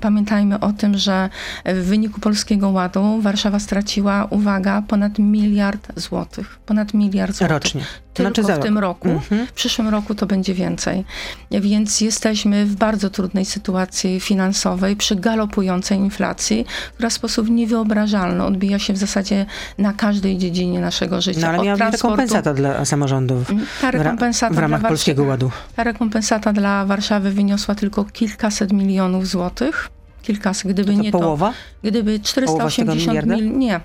Pamiętajmy 0.00 0.60
o 0.60 0.72
tym, 0.72 0.98
że 0.98 1.28
w 1.64 1.84
wyniku 1.84 2.20
Polskiego 2.20 2.68
Ładu 2.68 3.20
Warszawa 3.20 3.58
straciła, 3.58 4.26
uwaga, 4.30 4.82
ponad 4.82 5.18
miliard 5.18 5.88
złotych. 5.96 6.58
Ponad 6.66 6.94
miliard 6.94 7.36
złotych. 7.36 7.54
Rocznie 7.54 7.84
tylko 8.24 8.42
znaczy 8.42 8.60
w 8.60 8.64
tym 8.64 8.78
roku. 8.78 9.08
Mhm. 9.08 9.46
W 9.46 9.52
przyszłym 9.52 9.88
roku 9.88 10.14
to 10.14 10.26
będzie 10.26 10.54
więcej. 10.54 11.04
Więc 11.50 12.00
jesteśmy 12.00 12.66
w 12.66 12.76
bardzo 12.76 13.10
trudnej 13.10 13.44
sytuacji 13.44 14.20
finansowej 14.20 14.96
przy 14.96 15.16
galopującej 15.16 15.98
inflacji, 15.98 16.66
która 16.94 17.10
w 17.10 17.12
sposób 17.12 17.50
niewyobrażalny 17.50 18.44
odbija 18.44 18.78
się 18.78 18.92
w 18.92 18.96
zasadzie 18.96 19.46
na 19.78 19.92
każdej 19.92 20.38
dziedzinie 20.38 20.80
naszego 20.80 21.20
życia. 21.20 21.40
No 21.40 21.48
ale 21.48 21.62
miała 21.62 21.76
być 21.76 21.92
rekompensata 21.92 22.54
dla 22.54 22.84
samorządów 22.84 23.50
mm, 23.50 23.66
ta 23.80 23.90
rekompensata 23.90 24.54
w 24.54 24.58
ramach 24.58 24.82
Polskiego 24.82 25.24
Ładu. 25.24 25.50
Ta 25.76 25.84
rekompensata 25.84 26.52
dla 26.52 26.86
Warszawy 26.86 27.30
wyniosła 27.30 27.74
tylko 27.74 28.04
kilkaset 28.04 28.72
milionów 28.72 29.26
złotych. 29.26 29.88
Kilkaset, 30.22 30.72
gdyby 30.72 30.94
to 30.94 31.02
nie 31.02 31.12
połowa? 31.12 31.48
to. 31.48 31.88
Gdyby 31.88 32.20
480 32.20 33.26
milionów. 33.26 33.58
Nie, 33.58 33.80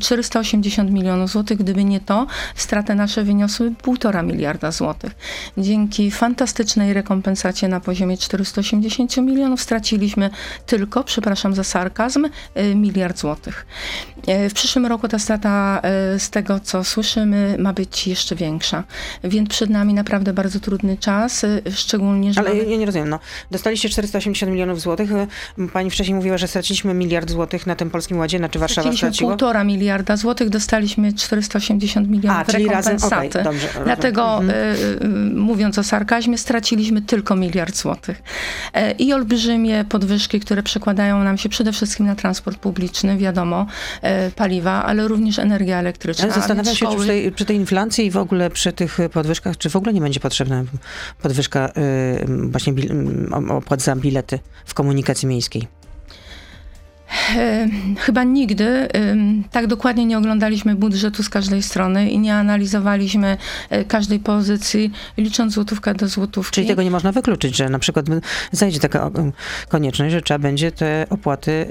480 0.00 0.90
milionów 0.90 1.30
złotych. 1.30 1.58
Gdyby 1.58 1.84
nie 1.84 2.00
to, 2.00 2.26
straty 2.54 2.94
nasze 2.94 3.24
wyniosły 3.24 3.70
1,5 3.70 4.24
miliarda 4.26 4.70
złotych. 4.70 5.12
Dzięki 5.58 6.10
fantastycznej 6.10 6.92
rekompensacie 6.92 7.68
na 7.68 7.80
poziomie 7.80 8.16
480 8.16 9.16
milionów 9.16 9.62
straciliśmy 9.62 10.30
tylko, 10.66 11.04
przepraszam 11.04 11.54
za 11.54 11.64
sarkazm, 11.64 12.24
y, 12.24 12.74
miliard 12.74 13.18
złotych. 13.18 13.66
Y, 14.28 14.50
w 14.50 14.54
przyszłym 14.54 14.86
roku 14.86 15.08
ta 15.08 15.18
strata, 15.18 15.82
y, 16.14 16.18
z 16.18 16.30
tego 16.30 16.60
co 16.60 16.84
słyszymy, 16.84 17.56
ma 17.58 17.72
być 17.72 18.06
jeszcze 18.06 18.36
większa. 18.36 18.84
Więc 19.24 19.48
przed 19.48 19.70
nami 19.70 19.94
naprawdę 19.94 20.32
bardzo 20.32 20.60
trudny 20.60 20.96
czas, 20.96 21.46
szczególnie, 21.74 22.32
że... 22.32 22.40
Ale 22.40 22.50
mamy... 22.54 22.70
ja 22.70 22.76
nie 22.76 22.86
rozumiem, 22.86 23.08
no. 23.08 23.18
Dostaliście 23.50 23.88
480 23.88 24.52
milionów 24.52 24.80
złotych. 24.80 25.10
Pani 25.72 25.90
wcześniej 25.90 26.14
mówiła, 26.14 26.38
że 26.38 26.48
straciliśmy 26.48 26.94
miliard 26.94 27.30
złotych 27.30 27.66
na 27.66 27.76
tym 27.76 27.90
Polskim 27.90 28.18
Ładzie, 28.18 28.38
znaczy 28.38 28.58
Warszawa 28.58 28.92
straciła? 28.92 29.36
Półtora 29.52 29.64
miliarda 29.64 30.16
złotych, 30.16 30.48
dostaliśmy 30.48 31.12
480 31.12 32.08
milionów 32.08 32.38
A, 32.38 32.44
czyli 32.44 32.68
rekompensaty. 32.68 33.14
Razem, 33.14 33.30
okay, 33.30 33.44
dobrze, 33.44 33.68
Dlatego 33.84 34.38
mhm. 34.38 34.50
y, 34.50 34.78
y, 35.04 35.34
mówiąc 35.34 35.78
o 35.78 35.84
sarkazmie, 35.84 36.38
straciliśmy 36.38 37.02
tylko 37.02 37.36
miliard 37.36 37.76
złotych. 37.76 38.22
E, 38.74 38.92
I 38.92 39.12
olbrzymie 39.12 39.84
podwyżki, 39.84 40.40
które 40.40 40.62
przekładają 40.62 41.24
nam 41.24 41.38
się 41.38 41.48
przede 41.48 41.72
wszystkim 41.72 42.06
na 42.06 42.14
transport 42.14 42.58
publiczny, 42.58 43.16
wiadomo, 43.16 43.66
e, 44.02 44.30
paliwa, 44.30 44.84
ale 44.84 45.08
również 45.08 45.38
energia 45.38 45.78
elektryczna. 45.78 46.24
Ale 46.24 46.32
zastanawiam 46.32 46.74
się, 46.74 46.86
czy 46.86 46.96
przy 46.96 47.06
tej, 47.06 47.32
przy 47.32 47.44
tej, 47.44 47.56
inflacji 47.56 48.06
i 48.06 48.10
w 48.10 48.16
ogóle 48.16 48.50
przy 48.50 48.72
tych 48.72 48.98
podwyżkach, 49.12 49.58
czy 49.58 49.70
w 49.70 49.76
ogóle 49.76 49.92
nie 49.92 50.00
będzie 50.00 50.20
potrzebna 50.20 50.64
podwyżka 51.22 51.68
y, 51.68 52.50
właśnie 52.50 52.72
opłat 53.48 53.82
za 53.82 53.96
bilety 53.96 54.38
w 54.64 54.74
komunikacji 54.74 55.28
miejskiej? 55.28 55.81
Chyba 57.98 58.24
nigdy 58.24 58.88
tak 59.50 59.66
dokładnie 59.66 60.06
nie 60.06 60.18
oglądaliśmy 60.18 60.74
budżetu 60.74 61.22
z 61.22 61.28
każdej 61.28 61.62
strony 61.62 62.10
i 62.10 62.18
nie 62.18 62.34
analizowaliśmy 62.34 63.36
e, 63.70 63.84
każdej 63.84 64.18
pozycji, 64.18 64.92
licząc 65.16 65.52
złotówkę 65.52 65.94
do 65.94 66.08
złotówki. 66.08 66.54
Czyli 66.54 66.68
tego 66.68 66.82
nie 66.82 66.90
można 66.90 67.12
wykluczyć, 67.12 67.56
że 67.56 67.68
na 67.68 67.78
przykład 67.78 68.06
zajdzie 68.52 68.80
taka 68.80 69.10
konieczność, 69.68 70.12
że 70.12 70.22
trzeba 70.22 70.38
będzie 70.38 70.72
te 70.72 71.06
opłaty, 71.10 71.66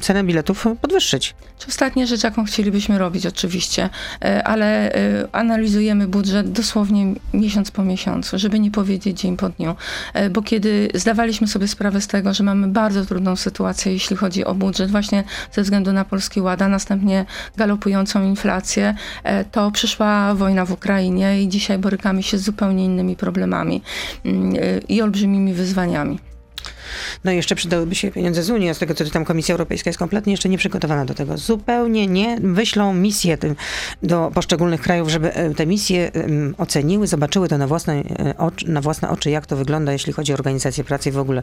cenę 0.00 0.24
biletów 0.24 0.66
podwyższyć. 0.80 1.34
Czy 1.58 1.68
ostatnia 1.68 2.06
rzecz, 2.06 2.24
jaką 2.24 2.44
chcielibyśmy 2.44 2.98
robić 2.98 3.26
oczywiście, 3.26 3.90
e, 4.24 4.44
ale 4.44 4.94
e, 4.94 5.28
analizujemy 5.32 6.08
budżet 6.08 6.52
dosłownie 6.52 7.14
miesiąc 7.34 7.70
po 7.70 7.84
miesiącu, 7.84 8.38
żeby 8.38 8.58
nie 8.58 8.70
powiedzieć 8.70 9.20
dzień 9.20 9.36
po 9.36 9.48
dniu, 9.48 9.74
bo 10.30 10.42
kiedy 10.42 10.88
zdawaliśmy 10.94 11.48
sobie 11.48 11.68
sprawę 11.68 12.00
z 12.00 12.06
tego, 12.06 12.34
że 12.34 12.44
mamy 12.44 12.68
bardzo 12.68 13.04
trudną 13.04 13.36
sytuację, 13.36 13.92
jeśli 13.92 14.16
chodzi 14.16 14.44
o 14.44 14.54
budżet 14.58 14.90
właśnie 14.90 15.24
ze 15.52 15.62
względu 15.62 15.92
na 15.92 16.04
Polski 16.04 16.40
Ład, 16.40 16.62
a 16.62 16.68
następnie 16.68 17.24
galopującą 17.56 18.24
inflację, 18.24 18.94
e, 19.24 19.44
to 19.44 19.70
przyszła 19.70 20.34
wojna 20.34 20.64
w 20.64 20.72
Ukrainie 20.72 21.42
i 21.42 21.48
dzisiaj 21.48 21.78
borykamy 21.78 22.22
się 22.22 22.38
z 22.38 22.42
zupełnie 22.42 22.84
innymi 22.84 23.16
problemami 23.16 23.82
mm, 24.24 24.54
i 24.88 25.02
olbrzymimi 25.02 25.54
wyzwaniami. 25.54 26.27
No 27.24 27.32
i 27.32 27.36
jeszcze 27.36 27.54
przydałyby 27.54 27.94
się 27.94 28.10
pieniądze 28.10 28.42
z 28.42 28.50
Unii, 28.50 28.74
z 28.74 28.78
tego 28.78 28.94
co 28.94 29.04
czytam, 29.04 29.24
Komisja 29.24 29.52
Europejska 29.52 29.90
jest 29.90 29.98
kompletnie 29.98 30.32
jeszcze 30.32 30.48
nie 30.48 30.58
przygotowana 30.58 31.04
do 31.04 31.14
tego. 31.14 31.38
Zupełnie 31.38 32.06
nie. 32.06 32.38
Wyślą 32.40 32.94
misje 32.94 33.38
do 34.02 34.30
poszczególnych 34.34 34.80
krajów, 34.80 35.08
żeby 35.08 35.34
e, 35.34 35.54
te 35.54 35.66
misje 35.66 36.10
oceniły, 36.58 37.06
zobaczyły 37.06 37.48
to 37.48 37.58
na 37.58 37.66
własne, 37.66 37.94
e, 37.94 38.38
oczy, 38.38 38.70
na 38.70 38.80
własne 38.80 39.10
oczy, 39.10 39.30
jak 39.30 39.46
to 39.46 39.56
wygląda, 39.56 39.92
jeśli 39.92 40.12
chodzi 40.12 40.32
o 40.32 40.34
organizację 40.34 40.84
pracy 40.84 41.08
i 41.08 41.12
w 41.12 41.18
ogóle 41.18 41.42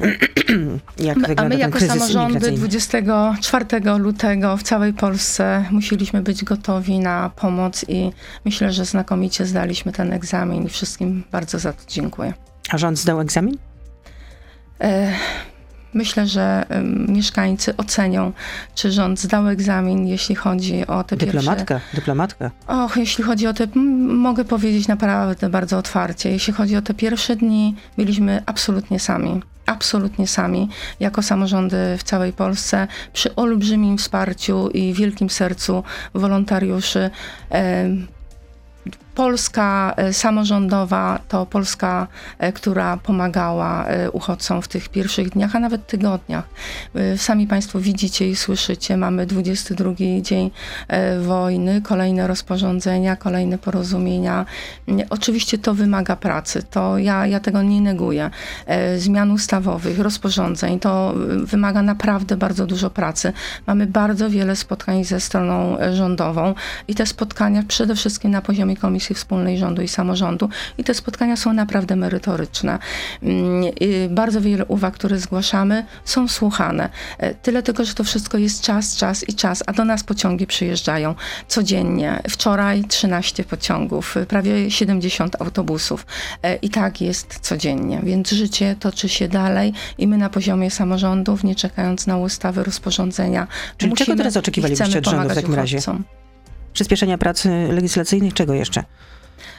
jak 0.98 1.16
my, 1.16 1.28
wygląda 1.28 1.42
A 1.42 1.48
my 1.48 1.58
jako 1.58 1.80
samorządy 1.80 2.52
24 2.52 3.66
lutego 3.98 4.56
w 4.56 4.62
całej 4.62 4.92
Polsce 4.92 5.64
musieliśmy 5.70 6.22
być 6.22 6.44
gotowi 6.44 6.98
na 6.98 7.30
pomoc 7.36 7.84
i 7.88 8.10
myślę, 8.44 8.72
że 8.72 8.84
znakomicie 8.84 9.46
zdaliśmy 9.46 9.92
ten 9.92 10.12
egzamin 10.12 10.66
i 10.66 10.68
wszystkim 10.68 11.24
bardzo 11.32 11.58
za 11.58 11.72
to 11.72 11.82
dziękuję. 11.88 12.32
A 12.70 12.78
rząd 12.78 12.98
zdał 12.98 13.20
egzamin? 13.20 13.67
E, 14.80 15.12
myślę, 15.94 16.26
że 16.26 16.66
mieszkańcy 17.08 17.76
ocenią, 17.76 18.32
czy 18.74 18.92
rząd 18.92 19.20
zdał 19.20 19.48
egzamin, 19.48 20.06
jeśli 20.06 20.34
chodzi 20.34 20.86
o 20.86 21.04
te 21.04 21.16
dyplomatka, 21.16 21.74
pierwsze... 21.74 21.96
Dyplomatka, 21.96 22.50
Och, 22.66 22.96
jeśli 22.96 23.24
chodzi 23.24 23.46
o 23.46 23.54
te... 23.54 23.66
Mogę 24.08 24.44
powiedzieć 24.44 24.88
naprawdę 24.88 25.48
bardzo 25.48 25.78
otwarcie. 25.78 26.30
Jeśli 26.30 26.52
chodzi 26.52 26.76
o 26.76 26.82
te 26.82 26.94
pierwsze 26.94 27.36
dni, 27.36 27.74
byliśmy 27.96 28.42
absolutnie 28.46 29.00
sami. 29.00 29.42
Absolutnie 29.66 30.26
sami, 30.26 30.68
jako 31.00 31.22
samorządy 31.22 31.76
w 31.98 32.02
całej 32.02 32.32
Polsce, 32.32 32.88
przy 33.12 33.34
olbrzymim 33.34 33.98
wsparciu 33.98 34.68
i 34.68 34.92
wielkim 34.92 35.30
sercu 35.30 35.82
wolontariuszy. 36.14 37.10
Polska 39.18 39.94
e, 39.96 40.12
samorządowa 40.12 41.18
to 41.28 41.46
Polska, 41.46 42.06
e, 42.38 42.52
która 42.52 42.96
pomagała 42.96 43.84
e, 43.84 44.10
uchodźcom 44.10 44.62
w 44.62 44.68
tych 44.68 44.88
pierwszych 44.88 45.30
dniach, 45.30 45.56
a 45.56 45.58
nawet 45.58 45.86
tygodniach. 45.86 46.44
Sami 47.16 47.46
Państwo 47.46 47.80
widzicie 47.80 48.28
i 48.28 48.36
słyszycie, 48.36 48.96
mamy 48.96 49.26
22 49.26 49.90
dzień 50.22 50.50
wojny, 51.22 51.82
kolejne 51.82 52.26
rozporządzenia, 52.26 53.16
kolejne 53.16 53.58
porozumienia. 53.58 54.46
Oczywiście 55.10 55.58
to 55.58 55.74
wymaga 55.74 56.16
pracy, 56.16 56.62
to 56.70 56.98
ja, 56.98 57.26
ja 57.26 57.40
tego 57.40 57.62
nie 57.62 57.80
neguję. 57.80 58.30
Zmian 58.96 59.30
ustawowych, 59.30 59.98
rozporządzeń, 59.98 60.80
to 60.80 61.14
wymaga 61.44 61.82
naprawdę 61.82 62.36
bardzo 62.36 62.66
dużo 62.66 62.90
pracy. 62.90 63.32
Mamy 63.66 63.86
bardzo 63.86 64.30
wiele 64.30 64.56
spotkań 64.56 65.04
ze 65.04 65.20
stroną 65.20 65.76
rządową 65.92 66.54
i 66.88 66.94
te 66.94 67.06
spotkania 67.06 67.62
przede 67.68 67.94
wszystkim 67.94 68.30
na 68.30 68.42
poziomie 68.42 68.76
Komisji 68.76 69.07
Komisji 69.08 69.24
Wspólnej 69.24 69.58
Rządu 69.58 69.82
i 69.82 69.88
Samorządu 69.88 70.48
i 70.78 70.84
te 70.84 70.94
spotkania 70.94 71.36
są 71.36 71.52
naprawdę 71.52 71.96
merytoryczne. 71.96 72.78
Mm, 73.22 73.64
Bardzo 74.10 74.40
wiele 74.40 74.64
uwag, 74.64 74.94
które 74.94 75.18
zgłaszamy, 75.18 75.84
są 76.04 76.28
słuchane. 76.28 76.88
E, 77.18 77.34
Tyle 77.34 77.62
tylko, 77.62 77.84
że 77.84 77.94
to 77.94 78.04
wszystko 78.04 78.38
jest 78.38 78.62
czas, 78.62 78.96
czas 78.96 79.28
i 79.28 79.34
czas, 79.34 79.62
a 79.66 79.72
do 79.72 79.84
nas 79.84 80.04
pociągi 80.04 80.46
przyjeżdżają 80.46 81.14
codziennie. 81.48 82.22
Wczoraj 82.30 82.84
13 82.84 83.44
pociągów, 83.44 84.14
prawie 84.28 84.70
70 84.70 85.40
autobusów 85.42 86.06
E, 86.42 86.56
i 86.56 86.70
tak 86.70 87.00
jest 87.00 87.38
codziennie, 87.40 88.00
więc 88.02 88.30
życie 88.30 88.76
toczy 88.80 89.08
się 89.08 89.28
dalej 89.28 89.72
i 89.98 90.06
my 90.06 90.18
na 90.18 90.30
poziomie 90.30 90.70
samorządów, 90.70 91.44
nie 91.44 91.54
czekając 91.54 92.06
na 92.06 92.16
ustawy, 92.18 92.64
rozporządzenia, 92.64 93.46
Czyli 93.76 93.92
czego 93.92 94.02
musimy 94.02 94.16
teraz 94.16 94.34
i 94.36 94.38
oczekiwalibyście 94.38 94.98
od 94.98 95.06
rządu 95.06 95.28
w 95.28 95.34
takim 95.34 95.54
razie? 95.54 95.76
uchodźcom. 95.76 96.04
Przyspieszenia 96.78 97.18
pracy 97.18 97.68
legislacyjnych, 97.72 98.34
czego 98.34 98.54
jeszcze? 98.54 98.84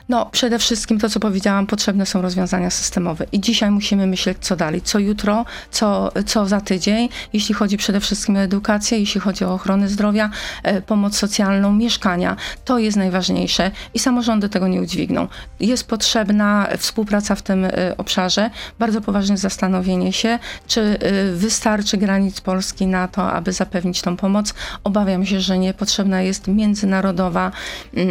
No, 0.10 0.26
przede 0.26 0.60
wszystkim 0.60 1.00
to, 1.00 1.10
co 1.10 1.20
powiedziałam, 1.20 1.68
potrzebne 1.68 2.06
są 2.06 2.22
rozwiązania 2.22 2.70
systemowe. 2.70 3.26
I 3.32 3.40
dzisiaj 3.40 3.72
musimy 3.72 4.08
myśleć, 4.08 4.38
co 4.42 4.56
dalej, 4.56 4.82
co 4.82 5.00
jutro, 5.00 5.46
co, 5.72 6.12
co 6.26 6.46
za 6.46 6.62
tydzień, 6.62 7.10
jeśli 7.34 7.56
chodzi 7.56 7.78
przede 7.78 8.00
wszystkim 8.00 8.36
o 8.36 8.40
edukację, 8.40 9.00
jeśli 9.00 9.22
chodzi 9.22 9.46
o 9.46 9.54
ochronę 9.54 9.88
zdrowia, 9.88 10.30
e, 10.64 10.82
pomoc 10.82 11.18
socjalną, 11.18 11.74
mieszkania. 11.74 12.36
To 12.66 12.80
jest 12.80 12.98
najważniejsze 12.98 13.72
i 13.94 14.00
samorządy 14.00 14.50
tego 14.50 14.68
nie 14.68 14.82
udźwigną. 14.82 15.28
Jest 15.60 15.88
potrzebna 15.88 16.68
współpraca 16.78 17.36
w 17.36 17.42
tym 17.42 17.66
e, 17.66 17.72
obszarze, 17.98 18.50
bardzo 18.80 19.02
poważne 19.02 19.38
zastanowienie 19.38 20.14
się, 20.14 20.40
czy 20.68 20.82
e, 20.82 21.32
wystarczy 21.32 21.98
granic 21.98 22.42
Polski 22.42 22.88
na 22.88 23.08
to, 23.08 23.32
aby 23.32 23.54
zapewnić 23.54 24.02
tą 24.02 24.18
pomoc. 24.18 24.54
Obawiam 24.84 25.26
się, 25.26 25.40
że 25.40 25.58
nie. 25.58 25.74
Potrzebna 25.74 26.22
jest 26.22 26.48
międzynarodowa 26.48 27.52
mm, 27.94 28.10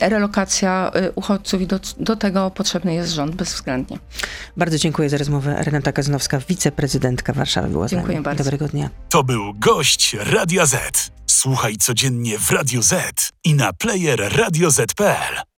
relokacja 0.00 0.90
e, 0.94 1.12
uchodźców 1.36 1.60
i 1.60 1.66
do, 1.66 1.80
do 2.00 2.16
tego 2.16 2.50
potrzebny 2.50 2.94
jest 2.94 3.12
rząd 3.12 3.34
bezwzględnie. 3.34 3.98
Bardzo 4.56 4.78
dziękuję 4.78 5.08
za 5.08 5.18
rozmowę. 5.18 5.56
Renata 5.58 5.92
Kazanowska, 5.92 6.40
wiceprezydentka 6.48 7.32
Warszawy 7.32 7.68
była 7.68 7.88
z 7.88 7.90
Dziękuję 7.90 8.12
nami. 8.14 8.24
bardzo. 8.24 8.44
Dobrego 8.44 8.68
dnia. 8.68 8.90
To 9.08 9.22
był 9.24 9.54
gość 9.54 10.16
Radia 10.20 10.66
Z. 10.66 11.10
Słuchaj 11.26 11.76
codziennie 11.76 12.38
w 12.38 12.50
Radio 12.50 12.82
Z 12.82 13.30
i 13.44 13.54
na 13.54 13.72
player 13.72 14.36
radioz.pl. 14.36 15.46